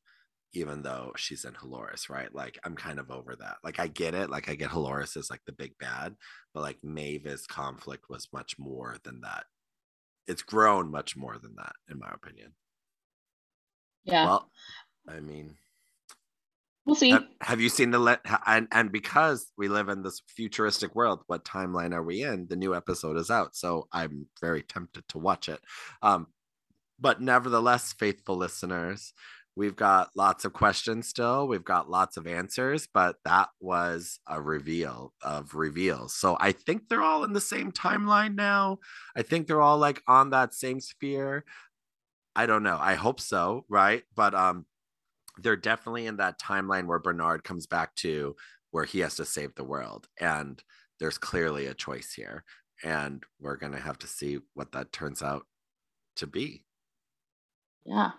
[0.54, 2.32] even though she's in Halores, right?
[2.34, 3.56] Like I'm kind of over that.
[3.64, 4.30] Like I get it.
[4.30, 6.14] Like I get Halores is like the big bad,
[6.52, 9.44] but like Maeve's conflict was much more than that.
[10.26, 12.52] It's grown much more than that, in my opinion.
[14.04, 14.26] Yeah.
[14.26, 14.50] Well,
[15.08, 15.56] I mean,
[16.84, 17.10] we'll see.
[17.10, 18.20] Have, have you seen the let?
[18.46, 22.46] And and because we live in this futuristic world, what timeline are we in?
[22.48, 25.60] The new episode is out, so I'm very tempted to watch it.
[26.02, 26.26] Um,
[27.00, 29.12] but nevertheless, faithful listeners,
[29.54, 31.46] We've got lots of questions still.
[31.46, 36.14] We've got lots of answers, but that was a reveal of reveals.
[36.14, 38.78] So I think they're all in the same timeline now.
[39.14, 41.44] I think they're all like on that same sphere.
[42.34, 42.78] I don't know.
[42.80, 44.02] I hope so, right?
[44.16, 44.64] But um
[45.38, 48.36] they're definitely in that timeline where Bernard comes back to
[48.70, 50.62] where he has to save the world and
[50.98, 52.44] there's clearly a choice here
[52.84, 55.46] and we're going to have to see what that turns out
[56.16, 56.64] to be.
[57.84, 58.12] Yeah.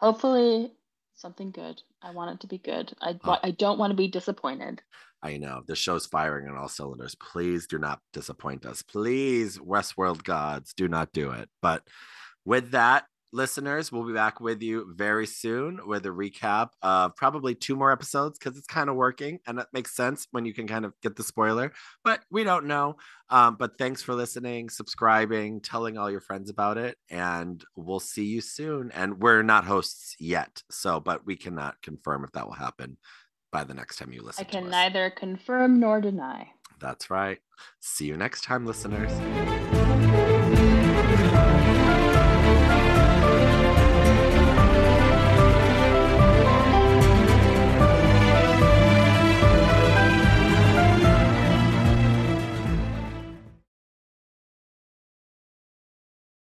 [0.00, 0.72] Hopefully,
[1.14, 1.82] something good.
[2.02, 2.92] I want it to be good.
[3.00, 3.38] I oh.
[3.42, 4.82] I don't want to be disappointed.
[5.22, 7.16] I know the show's firing on all cylinders.
[7.16, 8.82] Please do not disappoint us.
[8.82, 11.48] Please, Westworld gods, do not do it.
[11.60, 11.82] But
[12.44, 17.54] with that, listeners, we'll be back with you very soon with a recap of probably
[17.54, 20.66] two more episodes because it's kind of working and it makes sense when you can
[20.66, 21.72] kind of get the spoiler,
[22.04, 22.96] but we don't know.
[23.30, 28.24] Um, but thanks for listening, subscribing, telling all your friends about it, and we'll see
[28.24, 28.90] you soon.
[28.92, 32.96] And we're not hosts yet, so but we cannot confirm if that will happen
[33.52, 34.46] by the next time you listen.
[34.48, 36.48] I can neither confirm nor deny.
[36.80, 37.38] That's right.
[37.80, 39.10] See you next time, listeners.